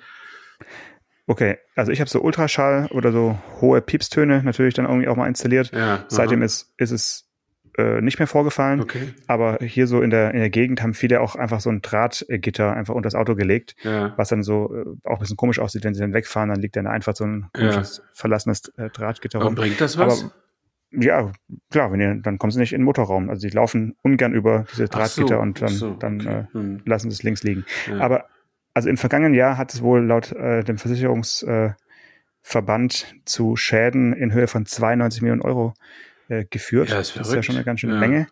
Okay, 1.27 1.59
also 1.77 1.93
ich 1.93 2.01
habe 2.01 2.11
so 2.11 2.21
Ultraschall 2.21 2.89
oder 2.91 3.13
so 3.13 3.39
hohe 3.61 3.81
Piepstöne 3.81 4.43
natürlich 4.43 4.75
dann 4.75 4.87
irgendwie 4.87 5.09
auch 5.09 5.17
mal 5.17 5.29
installiert. 5.29 5.71
Ja, 5.73 6.05
Seitdem 6.09 6.43
ist, 6.43 6.75
ist 6.79 6.91
es 6.91 7.29
äh, 7.79 8.01
nicht 8.01 8.19
mehr 8.19 8.27
vorgefallen. 8.27 8.81
Okay. 8.81 9.15
Aber 9.27 9.59
hier 9.63 9.87
so 9.87 10.03
in 10.03 10.11
der, 10.11 10.35
in 10.35 10.41
der 10.41 10.51
Gegend 10.51 10.83
haben 10.83 10.95
viele 10.95 11.21
auch 11.21 11.37
einfach 11.37 11.61
so 11.61 11.71
ein 11.71 11.81
Drahtgitter 11.81 12.75
einfach 12.75 12.95
unter 12.95 13.07
das 13.07 13.15
Auto 13.15 13.35
gelegt, 13.35 13.77
ja. 13.83 14.13
was 14.17 14.29
dann 14.29 14.43
so 14.43 14.75
äh, 14.75 14.85
auch 15.09 15.15
ein 15.15 15.21
bisschen 15.21 15.37
komisch 15.37 15.59
aussieht, 15.59 15.85
wenn 15.85 15.95
sie 15.95 16.01
dann 16.01 16.13
wegfahren, 16.13 16.51
dann 16.51 16.61
liegt 16.61 16.77
dann 16.77 16.87
einfach 16.87 17.17
so 17.17 17.25
ein 17.25 17.49
komisches, 17.55 17.99
ja. 17.99 18.05
verlassenes 18.13 18.69
äh, 18.77 18.91
Drahtgitter 18.91 19.39
rum. 19.39 19.49
Und 19.49 19.55
bringt 19.55 19.81
das 19.81 19.97
was? 19.97 20.25
Aber, 20.25 20.33
ja, 20.91 21.33
klar, 21.71 21.91
wenn 21.93 22.01
ihr, 22.01 22.15
dann 22.17 22.39
kommen 22.39 22.51
sie 22.51 22.59
nicht 22.59 22.75
in 22.75 22.81
den 22.81 22.85
Motorraum. 22.85 23.31
Also 23.31 23.49
die 23.49 23.55
laufen 23.55 23.97
ungern 24.03 24.35
über 24.35 24.67
diese 24.73 24.89
Drahtgitter 24.89 25.37
so, 25.37 25.41
und 25.41 25.63
dann, 25.63 25.69
so, 25.69 25.95
dann 25.95 26.21
okay. 26.21 26.41
äh, 26.41 26.45
hm. 26.53 26.83
lassen 26.85 27.11
sie 27.11 27.15
es 27.15 27.23
links 27.23 27.43
liegen. 27.43 27.65
Ja. 27.89 28.01
Aber 28.01 28.27
also 28.75 28.89
im 28.89 28.97
vergangenen 28.97 29.35
Jahr 29.35 29.59
hat 29.59 29.75
es 29.75 29.83
wohl 29.83 30.05
laut 30.05 30.33
äh, 30.33 30.65
dem 30.65 30.79
Versicherungsverband 30.79 31.77
äh, 32.55 33.25
zu 33.25 33.57
Schäden 33.57 34.13
in 34.13 34.33
Höhe 34.33 34.49
von 34.49 34.67
92 34.67 35.23
Millionen 35.23 35.43
Euro 35.43 35.75
äh, 36.29 36.45
geführt. 36.49 36.91
Ja, 36.91 37.01
ist 37.01 37.17
das 37.17 37.29
ist 37.29 37.35
ja 37.35 37.43
schon 37.43 37.57
eine 37.57 37.65
ganz 37.65 37.81
schöne 37.81 37.95
ja. 37.95 38.01
Menge. 38.01 38.27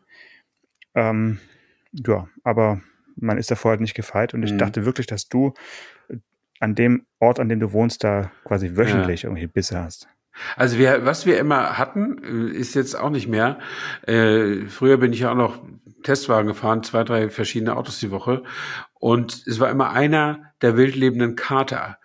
Ähm, 0.94 1.38
ja, 1.92 2.28
aber 2.44 2.80
man 3.16 3.38
ist 3.38 3.50
davor 3.50 3.72
halt 3.72 3.80
nicht 3.80 3.94
gefeit 3.94 4.34
und 4.34 4.42
ich 4.42 4.52
mhm. 4.52 4.58
dachte 4.58 4.84
wirklich, 4.84 5.06
dass 5.06 5.28
du 5.28 5.52
an 6.58 6.74
dem 6.74 7.06
Ort, 7.18 7.40
an 7.40 7.48
dem 7.48 7.60
du 7.60 7.72
wohnst, 7.72 8.04
da 8.04 8.30
quasi 8.44 8.76
wöchentlich 8.76 9.22
ja. 9.22 9.28
irgendwie 9.28 9.46
Bisse 9.46 9.80
hast. 9.80 10.08
Also 10.56 10.78
wir, 10.78 11.04
was 11.04 11.26
wir 11.26 11.38
immer 11.38 11.78
hatten, 11.78 12.50
äh, 12.52 12.56
ist 12.56 12.74
jetzt 12.74 12.94
auch 12.94 13.10
nicht 13.10 13.28
mehr. 13.28 13.58
Äh, 14.06 14.66
früher 14.66 14.96
bin 14.98 15.12
ich 15.12 15.20
ja 15.20 15.32
auch 15.32 15.36
noch 15.36 15.62
Testwagen 16.02 16.46
gefahren, 16.46 16.82
zwei, 16.82 17.04
drei 17.04 17.28
verschiedene 17.28 17.76
Autos 17.76 17.98
die 17.98 18.10
Woche. 18.10 18.42
Und 19.00 19.44
es 19.46 19.58
war 19.58 19.70
immer 19.70 19.90
einer 19.90 20.52
der 20.62 20.76
wildlebenden 20.76 21.34
Kater. 21.34 21.98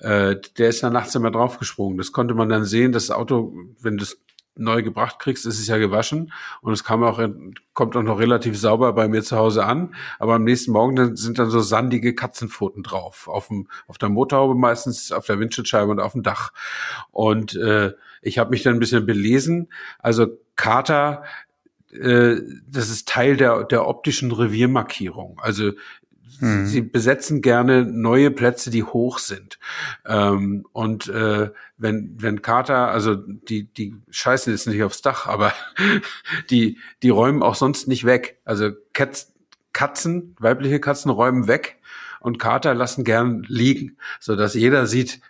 äh, 0.00 0.36
der 0.58 0.68
ist 0.68 0.82
dann 0.82 0.92
nachts 0.92 1.14
immer 1.14 1.30
draufgesprungen. 1.30 1.98
Das 1.98 2.12
konnte 2.12 2.34
man 2.34 2.48
dann 2.48 2.64
sehen, 2.64 2.92
das 2.92 3.10
Auto, 3.10 3.54
wenn 3.80 3.98
das 3.98 4.18
neu 4.58 4.82
gebracht 4.82 5.18
kriegst, 5.20 5.46
ist 5.46 5.60
es 5.60 5.68
ja 5.68 5.78
gewaschen 5.78 6.32
und 6.62 6.72
es 6.72 6.82
kam 6.82 7.04
auch, 7.04 7.20
kommt 7.74 7.96
auch 7.96 8.02
noch 8.02 8.18
relativ 8.18 8.58
sauber 8.58 8.92
bei 8.92 9.08
mir 9.08 9.22
zu 9.22 9.36
Hause 9.36 9.64
an. 9.64 9.94
Aber 10.18 10.34
am 10.34 10.44
nächsten 10.44 10.72
Morgen 10.72 10.96
dann 10.96 11.16
sind 11.16 11.38
dann 11.38 11.50
so 11.50 11.60
sandige 11.60 12.14
Katzenpfoten 12.14 12.82
drauf, 12.82 13.28
auf 13.28 13.48
dem, 13.48 13.68
auf 13.86 13.98
der 13.98 14.08
Motorhaube 14.08 14.56
meistens, 14.56 15.12
auf 15.12 15.26
der 15.26 15.38
Windschutzscheibe 15.38 15.90
und 15.90 16.00
auf 16.00 16.12
dem 16.12 16.22
Dach. 16.22 16.52
Und 17.12 17.54
äh, 17.54 17.92
ich 18.20 18.38
habe 18.38 18.50
mich 18.50 18.62
dann 18.64 18.74
ein 18.74 18.80
bisschen 18.80 19.06
belesen. 19.06 19.68
Also 20.00 20.26
Kater 20.56 21.22
äh, 21.92 22.36
das 22.66 22.90
ist 22.90 23.08
Teil 23.08 23.36
der, 23.36 23.64
der 23.64 23.86
optischen 23.86 24.32
Reviermarkierung. 24.32 25.38
Also 25.40 25.72
mhm. 26.40 26.66
sie 26.66 26.82
besetzen 26.82 27.42
gerne 27.42 27.84
neue 27.84 28.30
Plätze, 28.30 28.70
die 28.70 28.82
hoch 28.82 29.18
sind. 29.18 29.58
Ähm, 30.06 30.66
und 30.72 31.08
äh, 31.08 31.50
wenn, 31.76 32.16
wenn 32.18 32.42
Kater, 32.42 32.88
also 32.88 33.14
die, 33.16 33.64
die 33.64 33.94
scheißen 34.10 34.52
jetzt 34.52 34.66
nicht 34.66 34.82
aufs 34.82 35.02
Dach, 35.02 35.26
aber 35.26 35.52
die, 36.50 36.78
die 37.02 37.10
räumen 37.10 37.42
auch 37.42 37.54
sonst 37.54 37.88
nicht 37.88 38.04
weg. 38.04 38.40
Also 38.44 38.70
Katz, 38.92 39.32
Katzen, 39.72 40.36
weibliche 40.38 40.80
Katzen 40.80 41.10
räumen 41.10 41.46
weg 41.46 41.78
und 42.20 42.38
Kater 42.38 42.74
lassen 42.74 43.04
gern 43.04 43.44
liegen, 43.48 43.96
so 44.20 44.36
dass 44.36 44.54
jeder 44.54 44.86
sieht, 44.86 45.20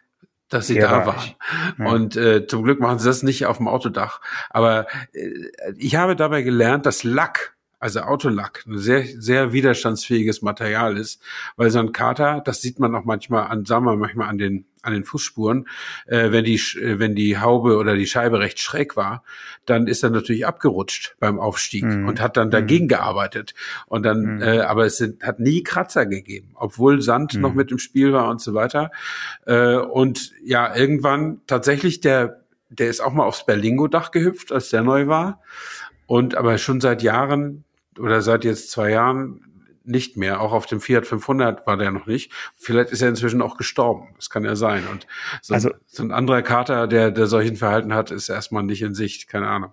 dass 0.48 0.66
sie 0.66 0.76
ja, 0.76 0.88
da 0.88 1.06
waren. 1.06 1.34
Ja. 1.78 1.86
Und 1.90 2.16
äh, 2.16 2.46
zum 2.46 2.62
Glück 2.62 2.80
machen 2.80 2.98
sie 2.98 3.06
das 3.06 3.22
nicht 3.22 3.46
auf 3.46 3.58
dem 3.58 3.68
Autodach. 3.68 4.20
Aber 4.50 4.86
äh, 5.12 5.30
ich 5.76 5.96
habe 5.96 6.16
dabei 6.16 6.42
gelernt, 6.42 6.86
dass 6.86 7.04
Lack 7.04 7.54
also 7.80 8.00
Autolack, 8.00 8.64
ein 8.66 8.78
sehr, 8.78 9.04
sehr 9.04 9.52
widerstandsfähiges 9.52 10.42
Material 10.42 10.96
ist, 10.96 11.22
weil 11.56 11.70
so 11.70 11.78
ein 11.78 11.92
Kater, 11.92 12.42
das 12.44 12.60
sieht 12.60 12.80
man 12.80 12.94
auch 12.94 13.04
manchmal 13.04 13.46
an, 13.46 13.64
sagen 13.64 13.84
wir 13.84 13.96
manchmal 13.96 14.28
an 14.28 14.38
den, 14.38 14.66
an 14.82 14.92
den 14.92 15.04
Fußspuren, 15.04 15.68
äh, 16.06 16.32
wenn 16.32 16.44
die, 16.44 16.56
äh, 16.56 16.98
wenn 16.98 17.14
die 17.14 17.38
Haube 17.38 17.76
oder 17.76 17.94
die 17.94 18.06
Scheibe 18.06 18.40
recht 18.40 18.58
schräg 18.58 18.96
war, 18.96 19.22
dann 19.64 19.86
ist 19.86 20.02
er 20.02 20.10
natürlich 20.10 20.46
abgerutscht 20.46 21.16
beim 21.20 21.38
Aufstieg 21.38 21.84
mhm. 21.84 22.08
und 22.08 22.20
hat 22.20 22.36
dann 22.36 22.50
dagegen 22.50 22.86
mhm. 22.86 22.88
gearbeitet. 22.88 23.54
Und 23.86 24.02
dann, 24.02 24.36
mhm. 24.36 24.42
äh, 24.42 24.60
aber 24.60 24.86
es 24.86 24.96
sind, 24.96 25.22
hat 25.22 25.38
nie 25.38 25.62
Kratzer 25.62 26.06
gegeben, 26.06 26.50
obwohl 26.54 27.00
Sand 27.00 27.34
noch 27.34 27.50
mhm. 27.50 27.56
mit 27.56 27.70
im 27.70 27.78
Spiel 27.78 28.12
war 28.12 28.28
und 28.28 28.40
so 28.40 28.54
weiter. 28.54 28.90
Äh, 29.46 29.76
und 29.76 30.32
ja, 30.42 30.74
irgendwann 30.74 31.42
tatsächlich 31.46 32.00
der, 32.00 32.44
der 32.70 32.88
ist 32.88 33.00
auch 33.00 33.12
mal 33.12 33.24
aufs 33.24 33.46
Berlingo-Dach 33.46 34.10
gehüpft, 34.10 34.50
als 34.50 34.70
der 34.70 34.82
neu 34.82 35.06
war. 35.06 35.42
Und 36.06 36.34
aber 36.34 36.56
schon 36.58 36.80
seit 36.80 37.02
Jahren 37.02 37.64
oder 37.98 38.22
seit 38.22 38.44
jetzt 38.44 38.70
zwei 38.70 38.90
Jahren 38.90 39.42
nicht 39.88 40.16
mehr. 40.16 40.40
Auch 40.40 40.52
auf 40.52 40.66
dem 40.66 40.80
Fiat 40.80 41.06
500 41.06 41.66
war 41.66 41.76
der 41.76 41.90
noch 41.90 42.06
nicht. 42.06 42.30
Vielleicht 42.56 42.90
ist 42.90 43.02
er 43.02 43.08
inzwischen 43.08 43.42
auch 43.42 43.56
gestorben. 43.56 44.08
Das 44.16 44.30
kann 44.30 44.44
ja 44.44 44.54
sein. 44.54 44.84
Und 44.90 45.06
so, 45.40 45.54
also, 45.54 45.70
so 45.86 46.02
ein 46.02 46.12
anderer 46.12 46.42
Kater, 46.42 46.86
der, 46.86 47.10
der 47.10 47.26
solchen 47.26 47.56
Verhalten 47.56 47.94
hat, 47.94 48.10
ist 48.10 48.28
erstmal 48.28 48.62
nicht 48.62 48.82
in 48.82 48.94
Sicht. 48.94 49.28
Keine 49.28 49.48
Ahnung. 49.48 49.72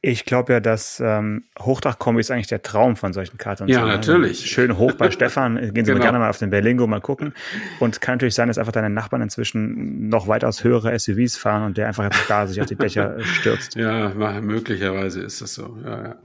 Ich 0.00 0.24
glaube 0.24 0.52
ja, 0.52 0.60
dass 0.60 1.00
ähm, 1.00 1.44
Hochdachkombi 1.58 2.20
ist 2.20 2.30
eigentlich 2.30 2.46
der 2.46 2.62
Traum 2.62 2.94
von 2.94 3.12
solchen 3.12 3.36
Karten. 3.36 3.66
Ja, 3.66 3.80
so, 3.80 3.86
ne? 3.86 3.92
natürlich. 3.92 4.48
Schön 4.48 4.78
hoch 4.78 4.92
bei 4.92 5.10
Stefan. 5.10 5.56
Gehen 5.74 5.74
Sie 5.74 5.82
genau. 5.82 5.94
mal 5.94 6.02
gerne 6.02 6.18
mal 6.20 6.30
auf 6.30 6.38
den 6.38 6.50
Berlingo 6.50 6.86
mal 6.86 7.00
gucken. 7.00 7.34
Und 7.80 8.00
kann 8.00 8.14
natürlich 8.14 8.36
sein, 8.36 8.46
dass 8.46 8.58
einfach 8.58 8.72
deine 8.72 8.90
Nachbarn 8.90 9.22
inzwischen 9.22 10.08
noch 10.08 10.28
weitaus 10.28 10.62
höhere 10.62 10.96
SUVs 10.96 11.36
fahren 11.36 11.64
und 11.64 11.78
der 11.78 11.88
einfach 11.88 12.04
jetzt 12.04 12.24
da 12.28 12.46
sich 12.46 12.60
auf 12.60 12.66
die 12.66 12.76
Dächer 12.76 13.16
stürzt. 13.40 13.74
Ja, 13.74 14.10
möglicherweise 14.40 15.20
ist 15.20 15.40
das 15.40 15.54
so. 15.54 15.76
Ja, 15.84 16.02
ja. 16.02 16.16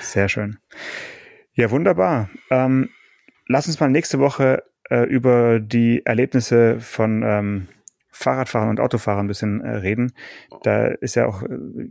Sehr 0.00 0.28
schön. 0.28 0.58
Ja, 1.54 1.70
wunderbar. 1.70 2.30
Ähm, 2.50 2.90
lass 3.46 3.66
uns 3.66 3.80
mal 3.80 3.90
nächste 3.90 4.18
Woche 4.18 4.62
äh, 4.90 5.04
über 5.04 5.60
die 5.60 6.04
Erlebnisse 6.04 6.80
von 6.80 7.22
ähm, 7.24 7.68
Fahrradfahrern 8.10 8.70
und 8.70 8.80
Autofahrern 8.80 9.26
ein 9.26 9.28
bisschen 9.28 9.60
äh, 9.60 9.76
reden. 9.76 10.12
Da 10.62 10.86
ist 10.86 11.14
ja 11.14 11.26
auch 11.26 11.42
äh, 11.42 11.48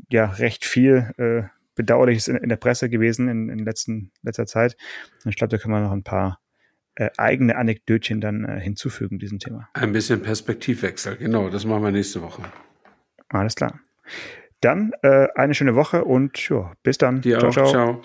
ja 0.10 0.26
recht 0.26 0.66
viel 0.66 1.12
äh, 1.18 1.44
Bedauerliches 1.76 2.28
in, 2.28 2.36
in, 2.38 2.50
der 2.50 2.58
Presse 2.58 2.90
gewesen 2.90 3.28
in, 3.30 3.50
in 3.50 3.60
letzten, 3.60 4.12
letzter 4.24 4.46
Zeit. 4.46 4.76
Und 5.24 5.30
ich 5.30 5.36
glaube, 5.36 5.50
da 5.50 5.58
können 5.58 5.74
wir 5.74 5.82
noch 5.82 5.92
ein 5.92 6.04
paar 6.04 6.40
äh, 6.96 7.10
eigene 7.18 7.56
Anekdötchen 7.56 8.20
dann 8.20 8.44
äh, 8.46 8.60
hinzufügen, 8.60 9.20
diesem 9.20 9.40
Thema. 9.40 9.70
Ein 9.74 9.92
bisschen 9.92 10.22
Perspektivwechsel, 10.22 11.18
genau, 11.18 11.50
das 11.50 11.66
machen 11.66 11.84
wir 11.84 11.92
nächste 11.92 12.22
Woche. 12.22 12.42
Alles 13.30 13.56
klar. 13.56 13.80
Dann 14.62 14.92
äh, 15.04 15.28
eine 15.36 15.54
schöne 15.54 15.76
Woche 15.76 16.04
und 16.04 16.50
ja, 16.50 16.72
bis 16.82 16.98
dann. 16.98 17.22
Dir 17.22 17.38
ciao, 17.38 17.50
auch. 17.50 17.54
ciao. 17.54 17.68
ciao. 17.68 18.02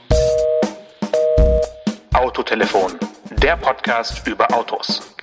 Autotelefon, 2.12 2.92
der 3.30 3.56
Podcast 3.56 4.26
über 4.28 4.52
Autos. 4.52 5.16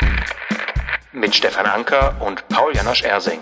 Mit 1.12 1.36
Stefan 1.36 1.68
Anker 1.68 2.16
und 2.20 2.48
Paul 2.50 2.76
Janosch 2.76 3.04
Ersing. 3.04 3.40